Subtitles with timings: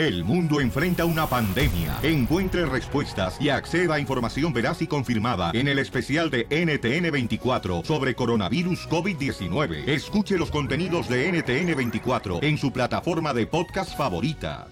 [0.00, 1.98] El mundo enfrenta una pandemia.
[2.02, 8.14] Encuentre respuestas y acceda a información veraz y confirmada en el especial de NTN24 sobre
[8.14, 9.86] coronavirus COVID-19.
[9.86, 14.68] Escuche los contenidos de NTN24 en su plataforma de podcast favorita.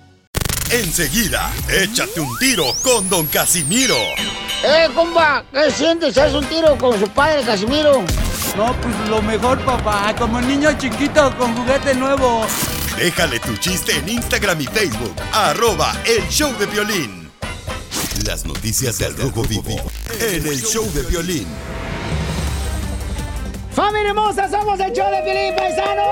[0.71, 3.99] Enseguida, échate un tiro con Don Casimiro.
[4.65, 5.45] ¡Eh, comba!
[5.53, 6.17] ¿Qué sientes?
[6.17, 8.03] ¿Haz un tiro con su padre, Casimiro?
[8.57, 10.15] No, pues lo mejor, papá.
[10.19, 12.47] Como niño chiquito con juguete nuevo.
[12.99, 15.15] Déjale tu chiste en Instagram y Facebook.
[15.33, 17.31] Arroba El Show de Violín.
[18.27, 19.77] Las noticias del Rojo Vivo
[20.21, 21.47] en El Show de Violín.
[23.71, 24.51] ¡Familia hermosa!
[24.51, 26.05] ¡Somos el show de Felipe Paisanos!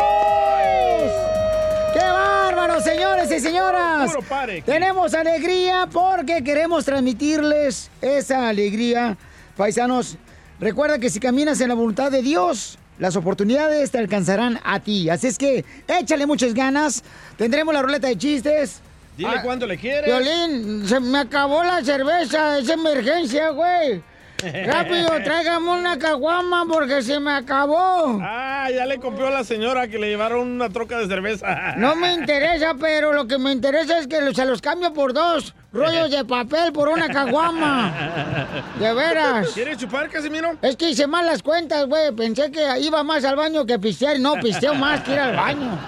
[1.92, 4.12] ¡Qué bárbaro, señores y señoras!
[4.12, 4.62] Puro pare.
[4.62, 9.18] Tenemos alegría porque queremos transmitirles esa alegría.
[9.56, 10.18] Paisanos,
[10.60, 15.08] recuerda que si caminas en la voluntad de Dios, las oportunidades te alcanzarán a ti.
[15.10, 17.02] Así es que échale muchas ganas.
[17.36, 18.80] Tendremos la ruleta de chistes.
[19.16, 20.04] Dile Ah, cuánto le quieres.
[20.06, 24.02] Violín, se me acabó la cerveza, es emergencia, güey.
[24.42, 28.18] Rápido, tráigame una caguama porque se me acabó.
[28.22, 31.74] Ah, ya le compró a la señora que le llevaron una troca de cerveza.
[31.76, 35.54] No me interesa, pero lo que me interesa es que se los cambio por dos
[35.72, 37.92] rollos de papel por una caguama.
[38.78, 39.48] De veras.
[39.52, 40.56] ¿Quieres chupar, Casimiro?
[40.62, 42.12] Es que hice mal las cuentas, güey.
[42.12, 44.18] Pensé que iba más al baño que pistear.
[44.18, 45.78] No, pisteo más que ir al baño.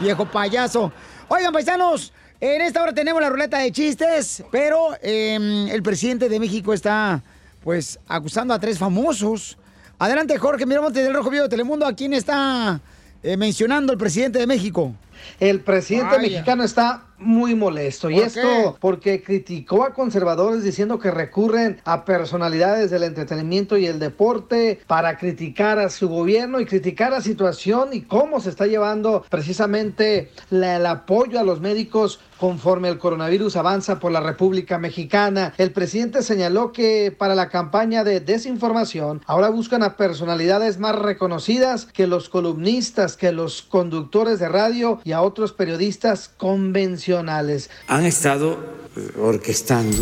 [0.00, 0.92] Viejo payaso.
[1.28, 6.38] Oigan, paisanos, en esta hora tenemos la ruleta de chistes, pero eh, el presidente de
[6.38, 7.22] México está,
[7.66, 9.58] pues, acusando a tres famosos.
[9.98, 11.84] Adelante, Jorge Miramonte del Rojo Vivo de Telemundo.
[11.84, 12.80] ¿A quién está
[13.24, 14.94] eh, mencionando el presidente de México?
[15.40, 16.28] El presidente Vaya.
[16.28, 18.08] mexicano está muy molesto.
[18.10, 18.72] Y ¿Por esto qué?
[18.78, 25.16] porque criticó a conservadores diciendo que recurren a personalidades del entretenimiento y el deporte para
[25.18, 30.76] criticar a su gobierno y criticar la situación y cómo se está llevando precisamente la-
[30.76, 35.54] el apoyo a los médicos conforme el coronavirus avanza por la República Mexicana.
[35.58, 41.86] El presidente señaló que para la campaña de desinformación ahora buscan a personalidades más reconocidas
[41.86, 47.70] que los columnistas, que los conductores de radio y a otros periodistas convencionales.
[47.88, 48.58] han estado
[48.96, 49.96] eh, orquestando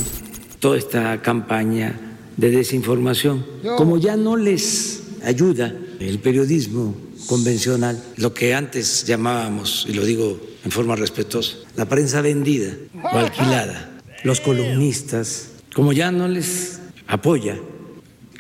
[0.61, 1.99] toda esta campaña
[2.37, 3.45] de desinformación.
[3.77, 6.95] Como ya no les ayuda el periodismo
[7.27, 13.19] convencional, lo que antes llamábamos, y lo digo en forma respetuosa, la prensa vendida o
[13.19, 17.59] alquilada, los columnistas, como ya no les apoya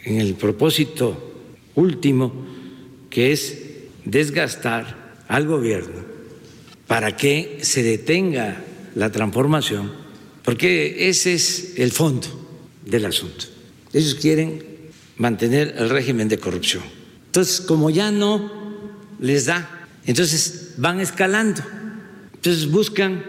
[0.05, 1.33] en el propósito
[1.75, 2.47] último,
[3.11, 3.59] que es
[4.05, 6.15] desgastar al gobierno
[6.87, 8.63] para que se detenga
[8.95, 9.93] la transformación,
[10.43, 12.29] porque ese es el fondo
[12.85, 13.47] del asunto.
[13.93, 14.63] Ellos quieren
[15.17, 16.83] mantener el régimen de corrupción.
[17.27, 18.51] Entonces, como ya no
[19.21, 21.63] les da, entonces van escalando.
[22.45, 23.25] Entonces buscan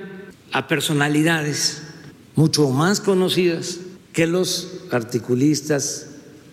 [0.51, 1.83] a personalidades
[2.35, 3.79] mucho más conocidas
[4.11, 6.07] que los articulistas,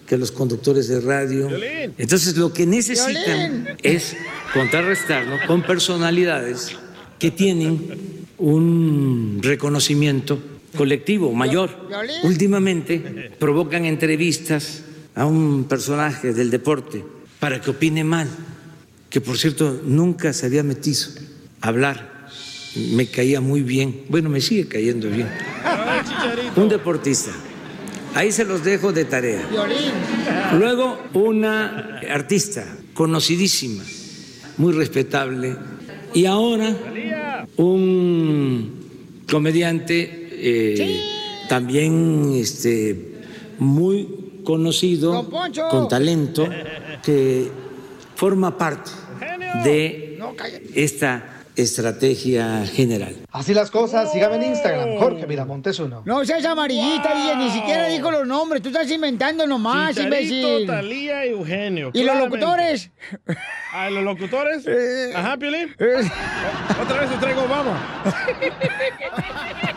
[0.06, 1.48] que los conductores de radio.
[1.48, 1.92] Violín.
[1.98, 3.68] Entonces lo que necesitan Violín.
[3.82, 4.16] es
[4.54, 6.76] contrarrestarlo con personalidades
[7.18, 10.38] que tienen un reconocimiento
[10.76, 11.88] colectivo mayor.
[11.88, 12.14] Violín.
[12.22, 14.84] Últimamente provocan entrevistas
[15.16, 17.04] a un personaje del deporte
[17.40, 18.28] para que opine mal,
[19.10, 21.08] que por cierto nunca se había metido
[21.60, 22.11] a hablar.
[22.74, 25.28] Me caía muy bien, bueno, me sigue cayendo bien.
[26.56, 27.30] Un deportista.
[28.14, 29.42] Ahí se los dejo de tarea.
[30.58, 33.82] Luego una artista conocidísima,
[34.58, 35.56] muy respetable,
[36.14, 36.76] y ahora
[37.56, 38.80] un
[39.30, 41.00] comediante eh,
[41.48, 43.14] también este,
[43.58, 45.30] muy conocido,
[45.70, 46.48] con talento,
[47.02, 47.50] que
[48.14, 48.90] forma parte
[49.64, 50.18] de
[50.74, 53.16] esta estrategia general.
[53.30, 56.02] Así las cosas, sígame en Instagram, Jorge Miramontes uno.
[56.04, 58.62] No seas amarillita, DJ, ni siquiera dijo los nombres.
[58.62, 60.66] Tú estás inventando nomás, Chicharito, imbécil.
[60.66, 61.90] Talía y Eugenio.
[61.92, 62.90] ¿Y los locutores?
[63.74, 64.66] Ah, los locutores.
[64.66, 65.12] Eh.
[65.16, 65.74] Ajá, Piolín.
[65.78, 66.02] Eh,
[66.82, 67.80] Otra vez te traigo Obama.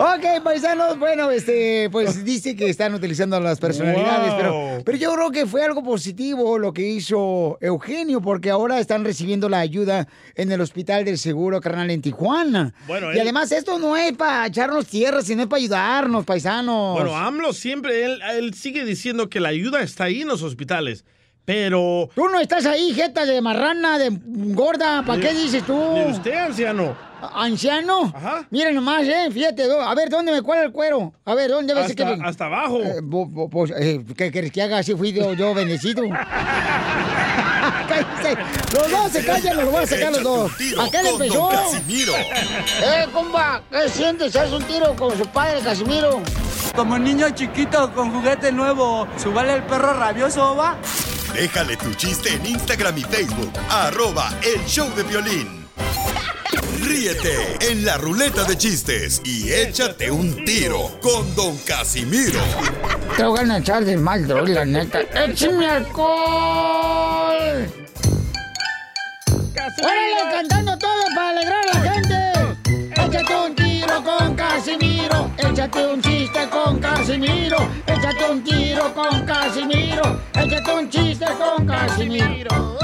[0.00, 5.30] Ok, paisanos, bueno, este, pues dice que están utilizando las personalidades, pero, pero yo creo
[5.32, 10.06] que fue algo positivo lo que hizo Eugenio, porque ahora están recibiendo la ayuda
[10.36, 12.72] en el Hospital del Seguro Carnal en Tijuana.
[12.86, 16.94] Bueno, y él- además esto no es para echarnos tierra, sino es para ayudarnos, paisanos.
[16.94, 21.04] Bueno, AMLO siempre, él, él sigue diciendo que la ayuda está ahí en los hospitales.
[21.44, 22.10] Pero.
[22.14, 25.72] Tú no estás ahí, jeta de marrana, de gorda, ¿para qué dices tú?
[25.94, 27.07] ¿De usted, anciano?
[27.34, 28.12] ¿Anciano?
[28.14, 28.46] Ajá.
[28.50, 31.12] Miren nomás, eh, fíjate, a ver, ¿dónde me cuela el cuero?
[31.24, 32.02] A ver, ¿dónde ves que...
[32.02, 32.80] Hasta, hasta abajo.
[32.82, 34.78] Eh, bo- bo- pues, eh, ¿Qué quieres que haga?
[34.78, 36.02] Así fui yo, yo bendecido.
[38.74, 40.52] Los dos se callan, los voy a sacar los dos.
[40.78, 41.50] ¿A qué le empezó?
[41.88, 44.36] Eh, compa, ¿qué sientes?
[44.36, 46.20] ¿Haz un tiro con su padre, Casimiro?
[46.76, 50.76] Como niño chiquito con juguete nuevo, ¿subale el perro rabioso, va?
[51.34, 53.52] Déjale tu chiste en Instagram y Facebook.
[53.70, 55.66] Arroba el show de violín.
[56.80, 62.40] Ríete en la ruleta de chistes y échate un tiro con Don Casimiro.
[63.16, 65.00] Te voy a echar de mal, droga, la neta.
[65.00, 67.66] ¡Échame alcohol!
[69.80, 72.16] ¡Órale, cantando todo para alegrar a la gente!
[73.00, 77.56] Échate un tiro con Casimiro, échate un chiste con Casimiro,
[77.86, 82.77] échate un tiro con Casimiro, échate un chiste con Casimiro.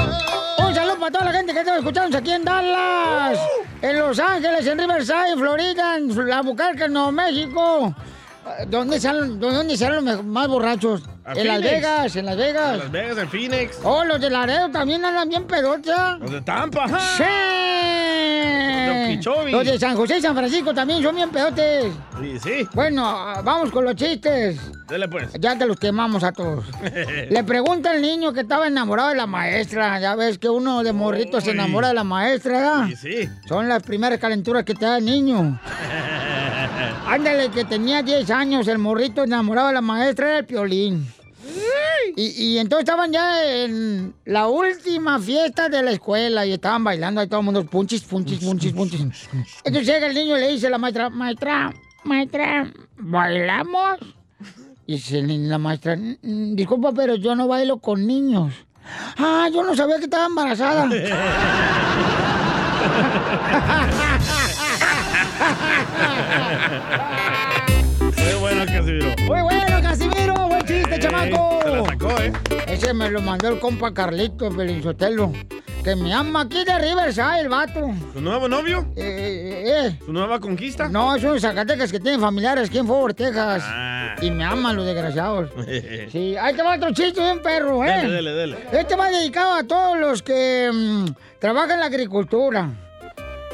[1.05, 3.39] Para toda la gente que está escuchando aquí en Dallas,
[3.83, 7.95] en Los Ángeles, en Riverside, en Florida, en La Bucarca, en Nuevo México.
[8.69, 11.03] ¿Dónde salen, ¿Dónde salen los más borrachos?
[11.35, 11.63] En Las.
[11.63, 12.79] Vegas, en Las Vegas.
[12.79, 13.79] Las Vegas, en Phoenix.
[13.83, 16.19] Oh, los de Laredo también andan bien pedocha.
[16.19, 16.87] Los de Tampa.
[17.17, 17.25] ¡Sí!
[18.87, 19.51] Los de.
[19.51, 21.93] Los de San José y San Francisco también son bien pedotes.
[22.21, 22.69] Sí, sí.
[22.75, 24.61] Bueno, ah, vamos con los chistes.
[24.89, 25.33] Dele pues.
[25.41, 26.65] Ya que los quemamos a todos.
[27.31, 29.99] Le pregunta al niño que estaba enamorado de la maestra.
[29.99, 32.87] Ya ves que uno de morrito se enamora de la maestra, ¿verdad?
[32.89, 33.29] Sí, sí.
[33.49, 35.59] Son las primeras calenturas que te da el niño.
[37.07, 41.07] Ándale, que tenía 10 años, el morrito enamorado de la maestra era el piolín.
[42.17, 47.21] Y, y entonces estaban ya en la última fiesta de la escuela y estaban bailando
[47.21, 49.01] ahí todo el mundo, punchis, punchis, punchis, punchis.
[49.65, 53.99] Entonces llega el niño y le dice a la maestra, maestra, maestra, ¿bailamos?
[54.87, 58.55] Y dice la maestra, "Mm, disculpa, pero yo no bailo con niños.
[59.19, 60.89] Ah, yo no sabía que estaba embarazada.
[68.01, 69.07] Muy bueno, Casimiro.
[69.27, 71.61] Muy bueno, Casimiro, buen chiste, Eh, chamaco.
[71.63, 72.33] Se la sacó, ¿eh?
[72.67, 75.33] Ese me lo mandó el compa Carlito Belinzotelo.
[75.83, 77.91] Que me ama aquí de Riverside, el vato.
[78.15, 78.87] ¿Su nuevo novio?
[78.97, 79.03] Eh,
[79.67, 79.99] eh, eh.
[80.05, 80.89] ¿Su nueva conquista?
[80.89, 83.63] No, es un Zacatecas que tiene familiares aquí en Fort Texas.
[83.67, 84.15] Ah.
[84.23, 85.51] Y me aman los desgraciados.
[86.11, 87.99] Sí, ahí te va otro chiste de un perro, ¿eh?
[88.03, 88.57] Dele, dele, dele.
[88.73, 91.07] Este va dedicado a todos los que mm,
[91.39, 92.71] trabajan en la agricultura.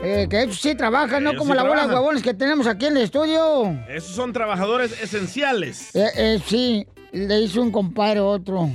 [0.02, 2.66] Eh, que ellos sí trabajan, no Ellos como sí la bola de huevones que tenemos
[2.66, 3.78] aquí en el estudio.
[3.88, 5.94] Esos son trabajadores esenciales.
[5.94, 8.70] Eh, eh, sí, le hizo un compadre otro.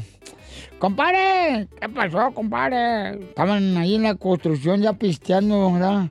[0.77, 1.67] ¡Compadre!
[1.79, 3.11] ¿Qué pasó, compadre?
[3.29, 6.09] Estaban ahí en la construcción ya pisteando, ¿verdad?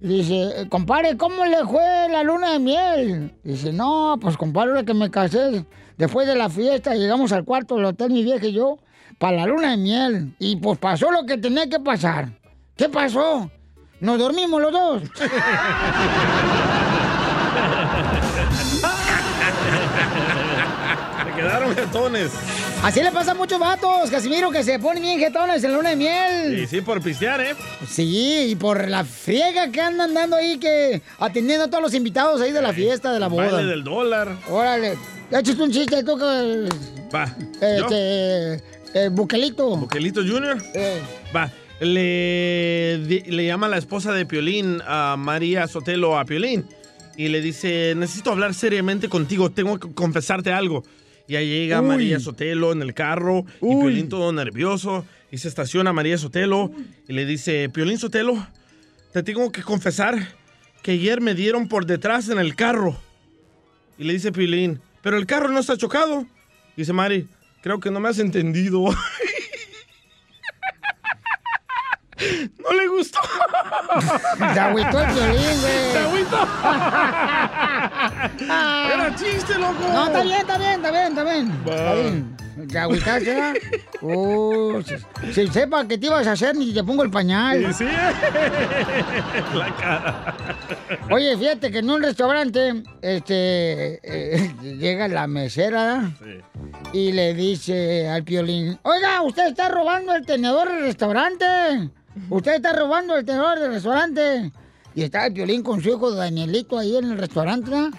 [0.00, 3.34] Dice, compadre, ¿cómo le fue la luna de miel?
[3.44, 5.64] Dice, no, pues compadre, que me casé,
[5.96, 8.78] después de la fiesta, llegamos al cuarto del hotel, mi vieja y yo,
[9.18, 10.34] para la luna de miel.
[10.38, 12.30] Y pues pasó lo que tenía que pasar.
[12.76, 13.50] ¿Qué pasó?
[14.00, 15.02] Nos dormimos los dos.
[21.24, 22.30] Se quedaron jetones.
[22.82, 25.90] Así le pasa a muchos vatos, Casimiro, que se ponen bien jetones en la luna
[25.90, 26.60] de miel.
[26.60, 27.54] Y sí, por pistear, ¿eh?
[27.88, 32.40] Sí, y por la friega que andan dando ahí, que atendiendo a todos los invitados
[32.40, 33.50] ahí de la fiesta, de la boda.
[33.50, 34.28] Baile del dólar.
[34.48, 34.96] Órale,
[35.30, 36.68] ya echaste un chiste tú que...
[37.14, 37.24] Va.
[37.60, 38.54] Este...
[38.94, 39.76] eh, Buquelito.
[39.76, 40.56] Buquelito Junior.
[40.74, 41.02] Eh,
[41.34, 41.50] Va.
[41.80, 46.66] Le, llama la esposa de Piolín a María Sotelo a Piolín
[47.16, 50.84] y le dice, necesito hablar seriamente contigo, tengo que confesarte algo.
[51.26, 51.88] Y ahí llega Uy.
[51.88, 53.76] María Sotelo en el carro y.
[53.76, 56.70] Piolín todo nervioso y se estaciona María Sotelo
[57.06, 58.46] y le dice, Piolín Sotelo,
[59.12, 60.36] te tengo que confesar
[60.82, 62.96] que ayer me dieron por detrás en el carro.
[63.98, 66.26] Y le dice Piolín, pero el carro no está chocado.
[66.76, 67.28] Dice Mari,
[67.62, 68.84] creo que no me has entendido.
[72.58, 73.20] No le gustó.
[74.38, 75.92] Se agüitó el Piolín, güey.
[75.92, 76.48] Se agüitó.
[78.94, 79.88] Era chiste, loco.
[79.92, 81.52] No, está bien, está bien, está bien, está bien.
[81.64, 82.36] Está bien.
[82.68, 83.60] ¿Te agüitaste?
[84.00, 84.96] Uh, si,
[85.32, 87.72] si sepa que te ibas a hacer, ni te pongo el pañal.
[87.72, 87.90] Sí, sí.
[89.54, 90.34] La cara.
[91.08, 96.10] Oye, fíjate que en un restaurante, este, eh, llega la mesera
[96.92, 101.46] y le dice al piolín, oiga, usted está robando el tenedor del restaurante.
[102.30, 104.52] Usted está robando el tenedor del restaurante.
[104.94, 107.90] Y está el piolín con su hijo Danielito ahí en el restaurante, ¿no?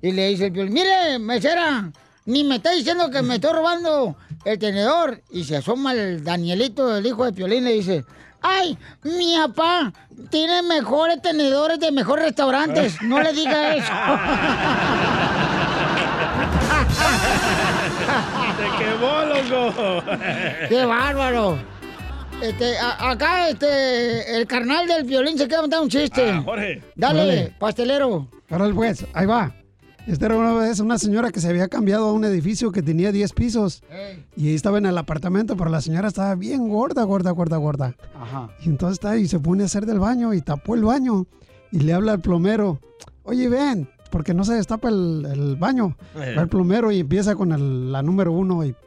[0.00, 1.90] Y le dice el piolín, mire, mesera,
[2.26, 5.22] ni me está diciendo que me estoy robando el tenedor.
[5.30, 8.04] Y se asoma el Danielito, el hijo de piolín, y le dice,
[8.46, 9.90] ¡Ay, mi papá
[10.30, 12.98] tiene mejores tenedores de mejores restaurantes!
[13.02, 13.92] No le diga eso.
[18.58, 20.04] Te quemó, loco.
[20.68, 21.73] ¡Qué bárbaro!
[22.42, 26.30] Este, a- acá, este, el carnal del violín se queda contando un chiste.
[26.30, 26.82] Ah, Jorge.
[26.94, 28.28] Dale, pastelero.
[28.50, 29.54] Órale, pues, ahí va.
[30.06, 33.10] Esta era una vez una señora que se había cambiado a un edificio que tenía
[33.12, 33.82] 10 pisos.
[34.36, 37.96] Y ahí estaba en el apartamento, pero la señora estaba bien gorda, gorda, gorda, gorda.
[38.14, 38.50] Ajá.
[38.62, 41.26] Y entonces está y se pone a hacer del baño y tapó el baño.
[41.72, 42.78] Y le habla al plomero.
[43.22, 45.96] Oye, ven, porque no se destapa el, el baño.
[46.16, 46.34] Eh.
[46.36, 48.74] Va el plomero y empieza con el- la número uno y...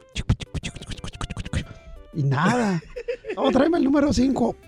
[2.14, 2.80] Y nada.
[3.36, 4.56] Oh, tráeme el número 5.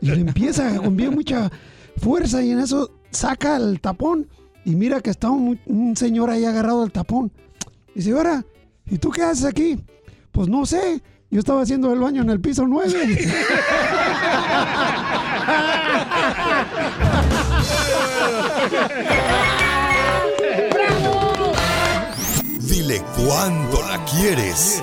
[0.00, 1.48] Y le empieza con bien mucha
[1.98, 4.26] fuerza y en eso saca el tapón
[4.64, 7.30] y mira que está un, un señor ahí agarrado al tapón.
[7.94, 8.44] Y dice, ahora,
[8.86, 9.78] ¿y tú qué haces aquí?
[10.32, 12.90] Pues no sé, yo estaba haciendo el baño en el piso 9.
[22.60, 24.82] Dile cuándo la quieres.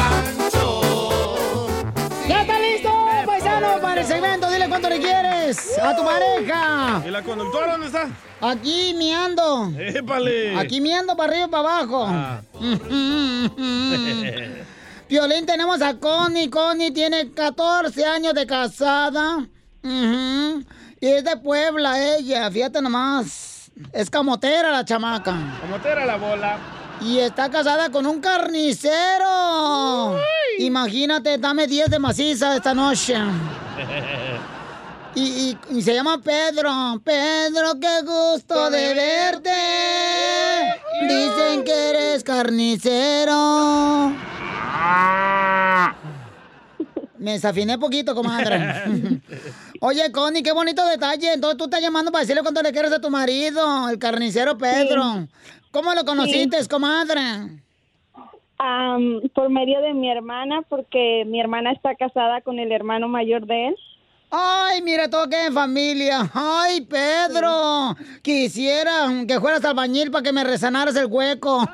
[4.01, 4.49] el segmento!
[4.49, 7.03] Dile cuánto le quieres a tu pareja.
[7.05, 8.09] ¿Y la conductora dónde está?
[8.41, 9.71] Aquí miando.
[9.77, 10.57] ¡Épale!
[10.57, 12.09] Aquí miando para arriba y para abajo.
[15.09, 16.49] Violín, tenemos a Connie.
[16.49, 19.45] Connie tiene 14 años de casada.
[19.83, 23.71] Y es de Puebla ella, fíjate nomás.
[23.93, 25.35] Es camotera la chamaca.
[25.61, 26.57] Camotera la bola.
[27.01, 30.17] Y está casada con un carnicero.
[30.59, 33.15] Imagínate, dame 10 de maciza esta noche.
[35.15, 37.01] Y, y- y se llama Pedro.
[37.03, 39.49] Pedro, qué gusto de verte.
[41.01, 44.13] Dicen que eres carnicero.
[47.17, 49.21] Me desafiné poquito, comadre.
[49.81, 51.33] Oye, Connie, qué bonito detalle.
[51.33, 55.27] Entonces tú estás llamando para decirle cuánto le quieres a tu marido, el carnicero Pedro.
[55.71, 57.21] ¿Cómo lo conociste, comadre?
[58.57, 63.45] Am, por medio de mi hermana, porque mi hermana está casada con el hermano mayor
[63.45, 63.75] de él.
[64.29, 66.29] Ay, mira todo que en familia.
[66.33, 67.95] Ay, Pedro.
[68.21, 71.63] Quisiera que fueras albañil para que me resanaras el hueco.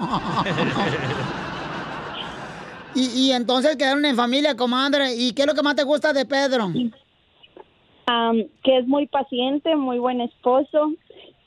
[2.96, 5.14] y, y entonces quedaron en familia, comadre.
[5.16, 6.72] ¿Y qué es lo que más te gusta de Pedro?
[8.08, 10.94] Am, que es muy paciente, muy buen esposo,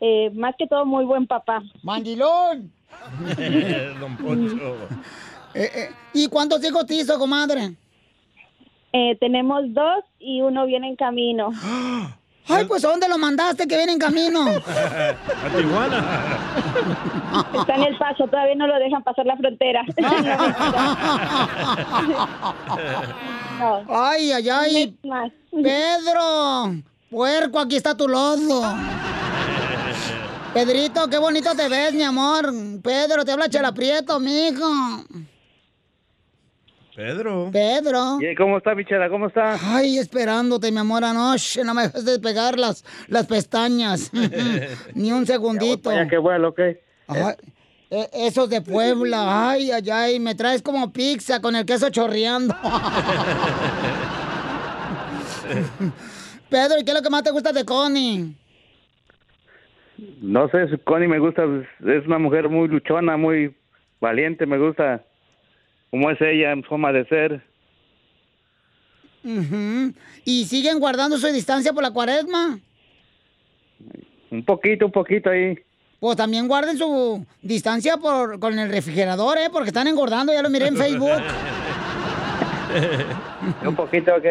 [0.01, 1.63] eh, más que todo muy buen papá.
[1.83, 2.73] ¡Mandilón!
[4.01, 4.77] Don Poncho.
[5.55, 7.75] Eh, ¿Y cuántos hijos te hizo, comadre?
[8.93, 11.51] Eh, tenemos dos y uno viene en camino.
[12.49, 14.41] Ay, pues ¿a dónde lo mandaste que viene en camino?
[14.49, 15.15] A
[15.57, 16.27] Tijuana.
[17.61, 19.85] Está en el paso, todavía no lo dejan pasar la frontera.
[23.89, 24.97] Ay, ay, ay.
[25.53, 26.75] Pedro,
[27.11, 28.63] puerco, aquí está tu lodo.
[30.53, 32.53] Pedrito, qué bonito te ves, mi amor.
[32.83, 35.05] Pedro, te habla Chela Prieto, mijo.
[36.97, 37.51] Pedro.
[37.53, 38.19] Pedro.
[38.37, 39.09] ¿Cómo está, Michela?
[39.09, 39.57] ¿Cómo está?
[39.63, 41.63] Ay, esperándote, mi amor, anoche.
[41.63, 44.11] No me dejes de pegar las, las pestañas.
[44.95, 45.93] Ni un segundito.
[45.93, 46.61] Ya que vuelo, ¿ok?
[47.07, 47.35] Ay,
[47.89, 49.51] e- esos de Puebla.
[49.51, 50.19] Ay, ay, ay.
[50.19, 52.57] Me traes como pizza con el queso chorreando.
[56.51, 58.37] Pedro, ¿y qué es lo que más te gusta de Connie?
[60.21, 63.55] No sé, Connie me gusta, es una mujer muy luchona, muy
[64.01, 65.05] valiente, me gusta
[65.91, 67.43] cómo es ella en forma de ser.
[70.25, 72.59] ¿Y siguen guardando su distancia por la cuaresma?
[74.31, 75.59] Un poquito, un poquito ahí.
[75.99, 79.49] Pues también guarden su distancia por, con el refrigerador, ¿eh?
[79.53, 81.11] Porque están engordando, ya lo miré en Facebook.
[83.67, 84.25] un poquito, ok.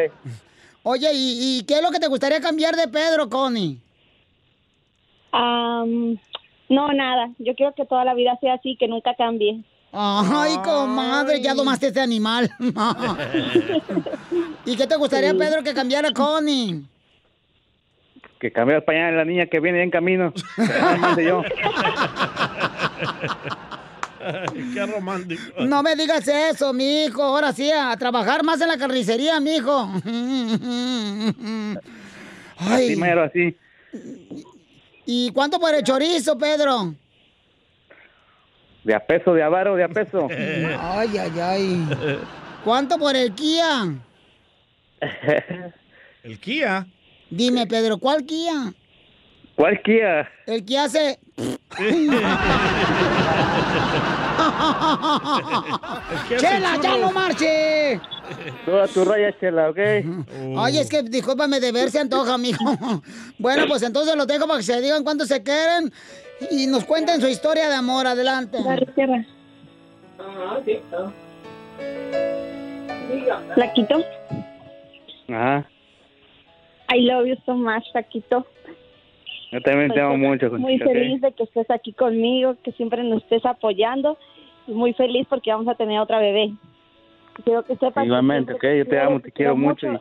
[0.82, 3.80] Oye, ¿y, y qué es lo que te gustaría cambiar de Pedro, Connie?
[5.32, 6.18] Am,
[6.70, 7.32] no, nada.
[7.40, 9.64] Yo quiero que toda la vida sea así, que nunca cambie.
[9.92, 12.50] Ay, comadre, ya domaste este animal.
[14.66, 15.38] ¿Y qué te gustaría, Sí.
[15.38, 16.84] Pedro, que cambiara Connie?
[18.40, 20.32] Que cambié el pañal de la niña que viene en camino.
[21.18, 21.42] Yo.
[24.22, 25.42] Ay, Qué romántico.
[25.66, 27.24] No me digas eso, mijo.
[27.24, 29.90] Ahora sí, a trabajar más en la carnicería, mijo.
[32.58, 33.56] Así mero, así.
[35.12, 36.94] ¿Y cuánto por el chorizo, Pedro?
[38.84, 40.28] De a peso, de avaro, de a peso.
[40.30, 41.88] Ay, ay, ay.
[42.64, 43.92] ¿Cuánto por el Kia?
[46.24, 46.86] ¿El Kia?
[47.28, 48.72] Dime, Pedro, ¿cuál Kia?
[49.60, 50.26] ¿Cuál Kia?
[50.48, 51.20] El que hace...
[56.38, 58.00] ¡Chela, ya no marche!
[58.66, 59.78] Toda tu raya, Chela, ¿ok?
[60.60, 62.64] Ay, es que discúlpame de ver se antoja, mijo.
[63.38, 65.92] Bueno, pues entonces los dejo para que se digan cuánto se quieren
[66.52, 68.08] y nos cuenten su historia de amor.
[68.08, 68.60] Adelante.
[73.56, 74.06] Flaquito,
[75.28, 75.70] Ajá.
[76.94, 78.46] I love you so much, Flaquito.
[79.52, 80.94] Yo también te amo mucho, Pues, Muy Conchita, ¿ok?
[80.94, 84.18] feliz de que estés aquí conmigo, que siempre nos estés apoyando.
[84.68, 86.52] Y muy feliz porque vamos a tener otra bebé.
[87.44, 89.88] Quiero que sepas que Igualmente, ok, siempre yo te amo, te quiero mucho.
[89.94, 90.00] y-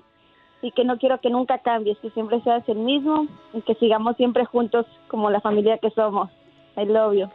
[0.60, 4.16] y que no quiero que nunca cambies, que siempre seas el mismo y que sigamos
[4.16, 6.30] siempre juntos como la familia que somos.
[6.76, 7.28] I love you.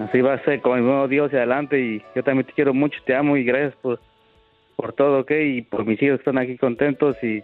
[0.00, 2.72] Así va a ser con el nuevo Dios y adelante y yo también te quiero
[2.72, 4.00] mucho, te amo y gracias por,
[4.76, 5.30] por todo, ¿ok?
[5.32, 7.42] Y por mis hijos que están aquí contentos y,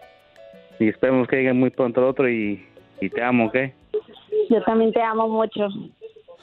[0.78, 2.64] y esperemos que lleguen muy pronto el otro y,
[3.00, 3.54] y te amo, ¿ok?
[4.50, 5.68] Yo también te amo mucho.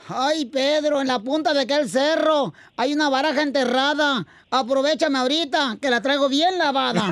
[0.10, 4.26] Ay, Pedro, en la punta de aquel cerro hay una baraja enterrada.
[4.50, 7.10] Aprovechame ahorita, que la traigo bien lavada.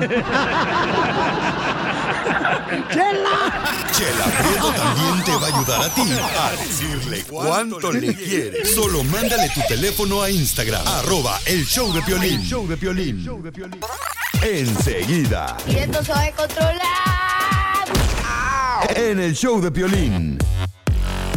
[3.92, 8.74] Chela Prieto también te va a ayudar a ti a decirle cuánto le quieres.
[8.74, 12.42] Solo mándale tu teléfono a Instagram, arroba el show de Piolín.
[12.42, 13.26] show de Piolín.
[14.42, 17.25] Enseguida, Y esto se va a controlar.
[18.94, 20.38] En el show de Piolín.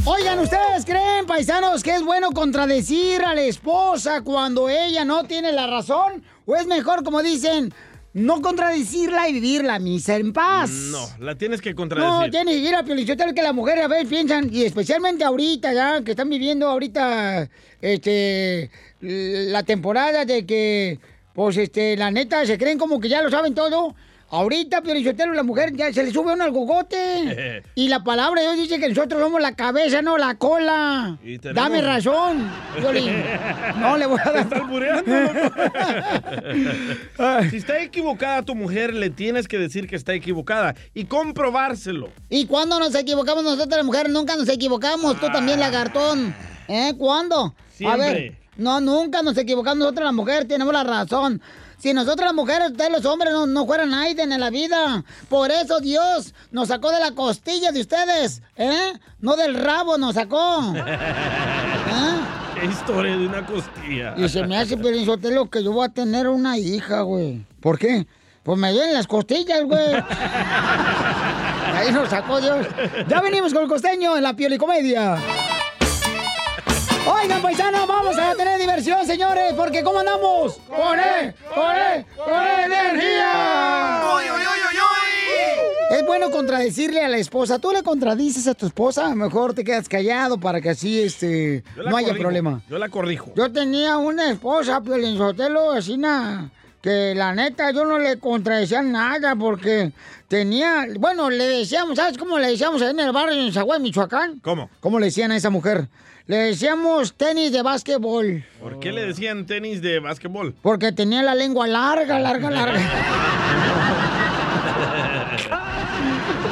[0.06, 5.52] Oigan, ¿ustedes creen, paisanos, que es bueno contradecir a la esposa cuando ella no tiene
[5.52, 6.24] la razón?
[6.46, 7.74] ¿O es mejor, como dicen,
[8.14, 10.70] no contradecirla y vivir la misa en paz?
[10.70, 12.32] No, la tienes que No, contradecir.
[12.32, 16.02] tiene que ir a Piolichotelo que las mujeres a veces piensan, y especialmente ahorita ya,
[16.04, 17.50] que están viviendo ahorita,
[17.82, 21.00] este, la temporada de que,
[21.34, 23.96] pues, este, la neta, se creen como que ya lo saben todo.
[24.32, 27.64] Ahorita, Piolichotelo, la mujer ya se le sube uno al gogote.
[27.76, 31.18] y la palabra de Dios dice que nosotros somos la cabeza, no la cola.
[31.24, 33.24] Tenemos- Dame razón, Piolín.
[33.80, 34.50] No le voy a dar.
[37.50, 42.10] si está equivocada tu mujer, le tienes que decir que está equivocada y comprobárselo.
[42.30, 44.12] ¿Y cuándo nos equivocamos nosotros las mujeres?
[44.12, 45.20] Nunca nos equivocamos.
[45.20, 46.36] Tú también, lagartón.
[46.68, 46.94] ¿Eh?
[46.98, 47.56] ¿Cuándo?
[47.86, 48.18] A ver.
[48.18, 48.40] Siempre.
[48.58, 50.48] No, nunca nos equivocamos nosotros las mujeres.
[50.48, 51.42] Tenemos la razón.
[51.80, 55.04] Si nosotros las mujeres, ustedes los hombres, no, no fueran Aiden en la vida.
[55.30, 58.42] Por eso Dios nos sacó de la costilla de ustedes.
[58.58, 58.94] ¿Eh?
[59.20, 60.74] No del rabo nos sacó.
[62.60, 64.14] Qué historia de una costilla.
[64.18, 67.46] Y se me hace lo que yo voy a tener una hija, güey.
[67.62, 68.06] ¿Por qué?
[68.44, 69.96] Pues me duelen las costillas, güey.
[71.74, 72.68] Ahí nos sacó Dios.
[73.08, 75.18] Ya venimos con el costeño en la piolicomedia.
[77.12, 80.60] Oigan, paisanos, vamos a tener diversión, señores, porque ¿cómo andamos?
[80.68, 81.34] ¡Con él!
[81.56, 82.06] ¡Con él!
[82.16, 84.02] ¡Con energía!
[85.90, 87.58] Es bueno contradecirle a la esposa.
[87.58, 91.98] Tú le contradices a tu esposa, mejor te quedas callado para que así este, no
[91.98, 92.62] haya corrijo, problema.
[92.70, 93.34] Yo la corrijo.
[93.36, 99.36] Yo tenía una esposa, Piolín Sotelo, vecina, que la neta yo no le contradecía nada
[99.36, 99.92] porque
[100.28, 104.40] tenía, bueno, le decíamos, ¿sabes cómo le decíamos ahí en el barrio en Zaguay, Michoacán?
[104.42, 104.70] ¿Cómo?
[104.80, 105.88] ¿Cómo le decían a esa mujer?
[106.30, 108.44] Le decíamos tenis de básquetbol.
[108.62, 110.54] ¿Por qué le decían tenis de básquetbol?
[110.62, 112.80] Porque tenía la lengua larga, larga, larga.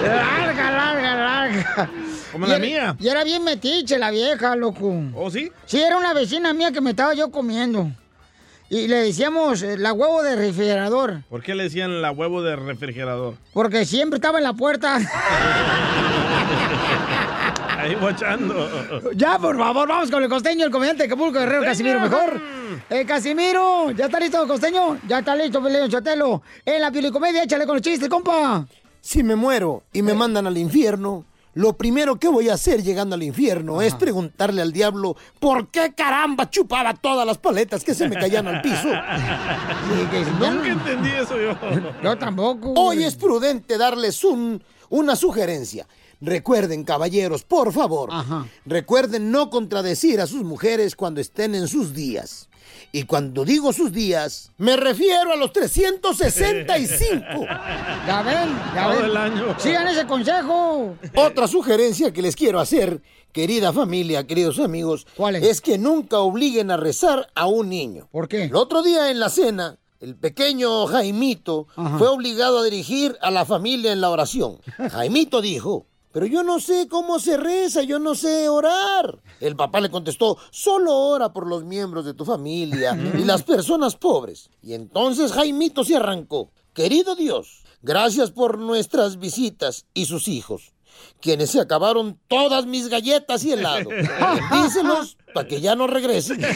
[0.04, 1.90] larga, larga, larga.
[2.32, 2.96] Como Y la era- mía.
[3.00, 4.96] Y era bien metiche la vieja, loco.
[5.14, 5.52] ¿Oh, sí?
[5.68, 7.92] Sí, era una vecina mía que me estaba yo comiendo.
[8.72, 12.56] Y le decíamos eh, la huevo de refrigerador, ¿Por qué le decían la huevo de
[12.56, 13.36] refrigerador?
[13.54, 14.98] porque siempre estaba en la puerta.
[17.88, 19.12] Ahí guachando.
[19.16, 22.42] ya, por favor, vamos con el costeño, el comediante de Acapulco Guerrero, Casimiro, mejor.
[22.90, 25.00] Eh, Casimiro, ¿ya está listo, costeño?
[25.08, 26.42] Ya está listo, Peleo Chotelo.
[26.66, 28.66] En la piolicomedia, échale con los chistes, compa.
[29.00, 31.24] Si me muero y me mandan al infierno,
[31.54, 35.94] lo primero que voy a hacer llegando al infierno es preguntarle al diablo por qué
[35.96, 38.90] caramba chupaba todas las paletas que se me caían al piso.
[40.40, 41.58] Nunca entendí eso yo.
[42.04, 42.74] Yo tampoco.
[42.76, 45.88] Hoy es prudente darles un, una sugerencia.
[46.20, 48.10] Recuerden, caballeros, por favor,
[48.66, 52.50] recuerden no contradecir a sus mujeres cuando estén en sus días.
[52.92, 57.24] Y cuando digo sus días, me refiero a los 365.
[58.08, 59.06] Ya ven, ya Todo ven.
[59.06, 59.56] el año.
[59.60, 60.96] Sigan ese consejo.
[61.16, 63.02] Otra sugerencia que les quiero hacer,
[63.34, 65.06] querida familia, queridos amigos,
[65.42, 65.60] es?
[65.62, 68.08] que nunca obliguen a rezar a un niño.
[68.12, 68.46] ¿Por qué?
[68.46, 73.44] El otro día en la cena, el pequeño Jaimito fue obligado a dirigir a la
[73.46, 74.60] familia en la oración.
[74.92, 75.86] Jaimito dijo,
[76.18, 79.22] pero yo no sé cómo se reza, yo no sé orar.
[79.40, 83.96] El papá le contestó, solo ora por los miembros de tu familia y las personas
[83.98, 84.50] pobres.
[84.64, 86.50] Y entonces Jaimito se arrancó.
[86.74, 90.74] Querido Dios, gracias por nuestras visitas y sus hijos.
[91.22, 93.92] quienes se acabaron todas mis galletas y helado.
[94.64, 96.42] Díselos para que ya no regresen.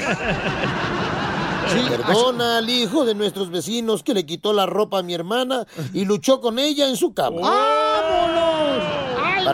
[1.88, 6.06] Perdona al hijo de nuestros vecinos que le quitó la ropa a mi hermana y
[6.06, 7.42] luchó con ella en su cama.
[7.42, 8.61] ¡Vámonos!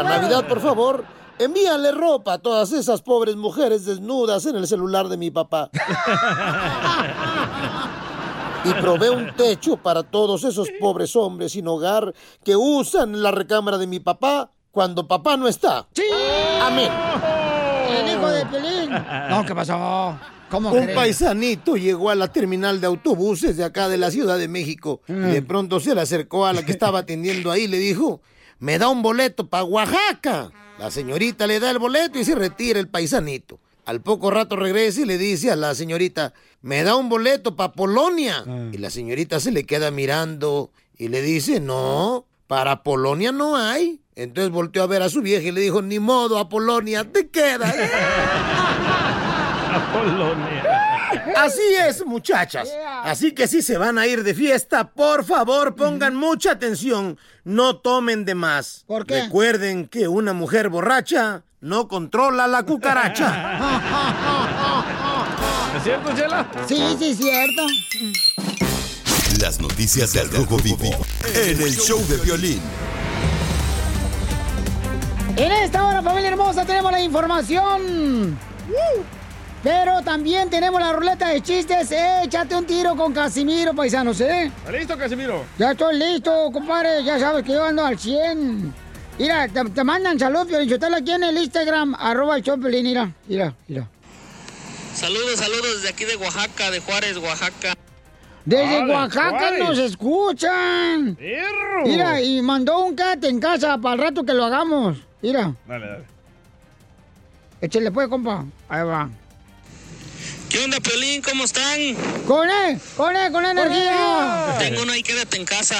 [0.03, 0.19] Para!
[0.19, 1.05] Navidad, por favor,
[1.39, 5.69] envíale ropa a todas esas pobres mujeres desnudas en el celular de mi papá.
[8.63, 13.77] Y probé un techo para todos esos pobres hombres sin hogar que usan la recámara
[13.77, 15.87] de mi papá cuando papá no está.
[15.93, 16.03] ¡Sí!
[16.61, 16.91] Amén.
[17.89, 18.91] El hijo de Pelín.
[19.29, 20.19] No, ¿qué pasó?
[20.49, 24.47] ¿Cómo Un paisanito llegó a la terminal de autobuses de acá de la Ciudad de
[24.47, 27.77] México y de pronto se le acercó a la que estaba atendiendo ahí y le
[27.77, 28.21] dijo,
[28.59, 30.51] me da un boleto para Oaxaca.
[30.79, 33.59] La señorita le da el boleto y se retira el paisanito.
[33.85, 37.71] Al poco rato regresa y le dice a la señorita, me da un boleto para
[37.71, 38.43] Polonia.
[38.71, 44.01] Y la señorita se le queda mirando y le dice, no, para Polonia no hay.
[44.15, 47.29] Entonces volteó a ver a su vieja y le dijo, ni modo, a Polonia te
[47.29, 47.73] quedas.
[51.35, 52.69] Así es, muchachas.
[53.03, 57.17] Así que si se van a ir de fiesta, por favor pongan mucha atención.
[57.43, 58.83] No tomen de más.
[58.87, 59.23] ¿Por qué?
[59.23, 63.59] Recuerden que una mujer borracha no controla la cucaracha.
[65.77, 66.49] ¿Es cierto, Chela?
[66.67, 67.67] Sí, sí, es cierto.
[69.39, 70.89] Las noticias del Rojo Vivo
[71.35, 72.61] en el show de violín.
[75.35, 78.37] En esta hora, familia hermosa, tenemos la información.
[79.63, 81.91] Pero también tenemos la ruleta de chistes.
[82.23, 84.45] Échate un tiro con Casimiro, paisanos, ¿eh?
[84.45, 85.43] ¿Está listo, Casimiro?
[85.57, 87.03] Ya estoy listo, compadre.
[87.03, 88.73] Ya sabes que yo ando al 100.
[89.19, 93.51] Mira, te, te mandan saludos, Piolichotelo, aquí en el Instagram, arroba el Chopelín, mira, mira,
[93.67, 93.87] mira.
[94.93, 97.73] Saludos, saludos desde aquí de Oaxaca, de Juárez, Oaxaca.
[98.45, 99.59] Desde Ah, Oaxaca Juárez.
[99.59, 101.15] nos escuchan.
[101.15, 101.83] ¡Perro!
[101.85, 104.99] Mira, y mandó un cat en casa para el rato que lo hagamos.
[105.23, 106.03] Mira, Dale, dale.
[107.59, 108.45] échale pues, compa.
[108.69, 109.09] Ahí va.
[110.49, 111.21] ¿Qué onda, Piolín?
[111.21, 111.77] ¿Cómo están?
[112.25, 112.79] ¡Con él!
[112.95, 113.31] ¡Con él!
[113.31, 114.55] ¡Con energía!
[114.59, 115.75] Tengo uno ahí, quédate en casa.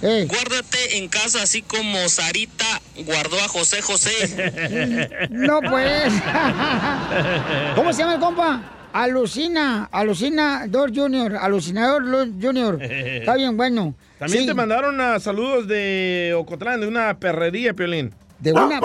[0.00, 5.28] Guárdate en casa así como Sarita guardó a José José.
[5.30, 6.12] No, pues.
[7.74, 8.74] ¿Cómo se llama el compa?
[8.92, 12.78] Alucina, Alucinador Junior, Alucinador Lu- Junior.
[12.82, 13.94] Está bien bueno.
[14.18, 18.12] También Sí, te mandaron saludos de Ocotlán, de una perrería, Piolín.
[18.38, 18.80] De una,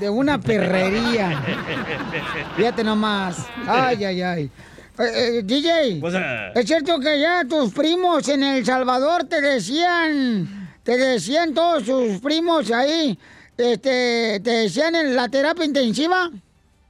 [0.00, 1.42] de una perrería.
[2.56, 3.46] Fíjate nomás.
[3.66, 4.50] Ay, ay, ay.
[4.98, 6.02] Eh, eh, DJ,
[6.54, 12.20] es cierto que ya tus primos en El Salvador te decían, te decían todos sus
[12.20, 13.18] primos ahí,
[13.56, 16.30] este, te decían en la terapia intensiva,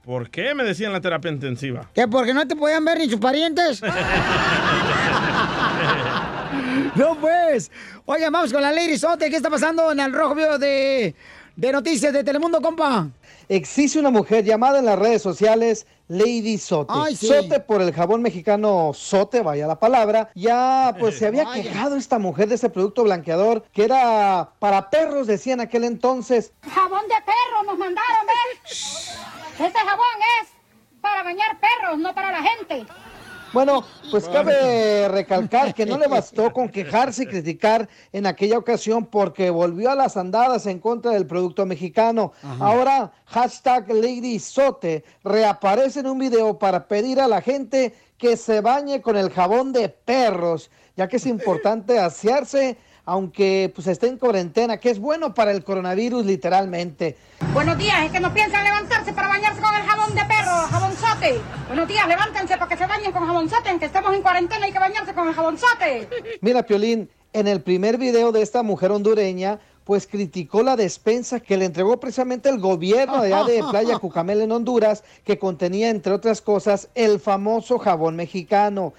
[0.03, 1.87] ¿Por qué me decían la terapia intensiva?
[1.93, 3.81] que porque no te podían ver ni sus parientes.
[6.95, 7.71] No, pues.
[8.05, 9.29] Oigan, vamos con la Lady Sote.
[9.29, 11.15] ¿Qué está pasando en el rojo vivo de,
[11.55, 13.09] de noticias de Telemundo, compa?
[13.49, 16.91] Existe una mujer llamada en las redes sociales Lady Sote.
[16.95, 17.27] Ay, sí.
[17.27, 20.29] Sote por el jabón mexicano Sote, vaya la palabra.
[20.35, 25.27] Ya pues se había quejado esta mujer de ese producto blanqueador que era para perros,
[25.27, 26.53] decía en aquel entonces.
[26.69, 29.17] Jabón de perro nos mandaron, ¿ves?
[29.59, 30.05] Este jabón
[30.41, 30.49] es
[31.01, 32.85] para bañar perros, no para la gente.
[33.53, 39.05] Bueno, pues cabe recalcar que no le bastó con quejarse y criticar en aquella ocasión
[39.05, 42.31] porque volvió a las andadas en contra del producto mexicano.
[42.59, 48.61] Ahora, hashtag Lady Sote reaparece en un video para pedir a la gente que se
[48.61, 54.17] bañe con el jabón de perros, ya que es importante asearse aunque pues esté en
[54.17, 57.17] cuarentena, que es bueno para el coronavirus literalmente.
[57.53, 61.41] Buenos días, es que no piensan levantarse para bañarse con el jabón de perro, jabonzote.
[61.67, 64.79] Buenos días, levántense para que se bañen con jabonzote, aunque estemos en cuarentena hay que
[64.79, 66.07] bañarse con el jabonzote.
[66.41, 71.57] Mira, Piolín, en el primer video de esta mujer hondureña, pues criticó la despensa que
[71.57, 76.13] le entregó precisamente el gobierno de allá de Playa Cucamel en Honduras, que contenía, entre
[76.13, 78.93] otras cosas, el famoso jabón mexicano.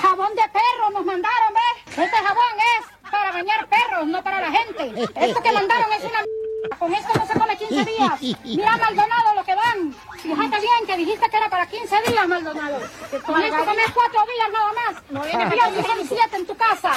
[0.00, 1.98] Jabón de perro nos mandaron, ¿ves?
[1.98, 4.92] Este jabón es para bañar perros, no para la gente.
[5.14, 6.26] Esto que mandaron es una m***.
[6.78, 8.20] Con esto no se come 15 días.
[8.44, 9.94] Mira, Maldonado, lo que dan.
[10.20, 12.80] Fíjate bien que dijiste que era para 15 días, Maldonado.
[13.24, 15.02] Con esto comes 4 días nada más.
[15.10, 16.92] No viene 7 en tu casa.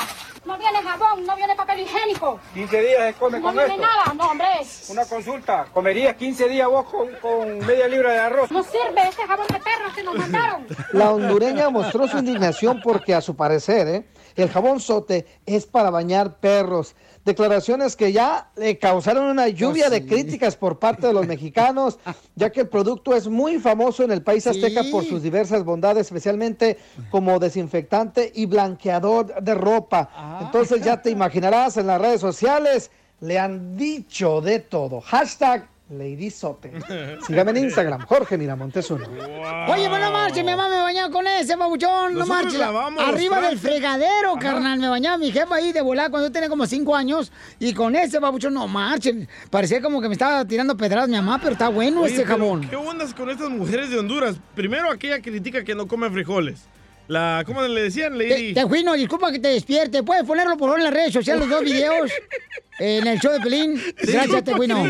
[0.45, 2.39] No viene jabón, no viene papel higiénico.
[2.53, 4.47] 15 días se come No con viene nada, no, hombre.
[4.89, 5.65] Una consulta.
[5.73, 8.49] ¿Comerías 15 días vos con, con media libra de arroz?
[8.49, 10.65] No sirve este jabón de perros que nos mandaron.
[10.93, 14.05] La hondureña mostró su indignación porque, a su parecer, ¿eh?
[14.41, 16.95] El jabón sote es para bañar perros.
[17.25, 21.99] Declaraciones que ya le causaron una lluvia de críticas por parte de los mexicanos,
[22.35, 26.07] ya que el producto es muy famoso en el país azteca por sus diversas bondades,
[26.07, 26.77] especialmente
[27.11, 30.39] como desinfectante y blanqueador de ropa.
[30.41, 35.01] Entonces ya te imaginarás en las redes sociales, le han dicho de todo.
[35.01, 36.71] Hashtag Lady Sote.
[37.27, 39.05] Sígame en Instagram, Jorge Miramontes uno.
[39.05, 42.61] Oye, pues no marches, mi mamá me bañaba con ese, babuchón, no marches.
[42.61, 46.67] Arriba del fregadero, carnal, me bañaba mi jefa ahí de volar cuando yo tenía como
[46.67, 47.31] cinco años.
[47.59, 49.27] Y con ese, babuchón, no marchen.
[49.49, 52.69] Parecía como que me estaba tirando pedradas mi mamá, pero está bueno Oye, este jabón.
[52.69, 54.35] ¿Qué ondas con estas mujeres de Honduras?
[54.55, 56.67] Primero, aquella critica que no come frijoles.
[57.09, 58.53] La, ¿Cómo le decían, Lady?
[58.53, 60.03] Te Tejuino, disculpa que te despierte.
[60.03, 62.11] ¿Puedes ponerlo por favor en las redes sociales, los dos videos?
[62.81, 63.77] En el show de Pelín.
[64.01, 64.85] Gracias, Tejuino.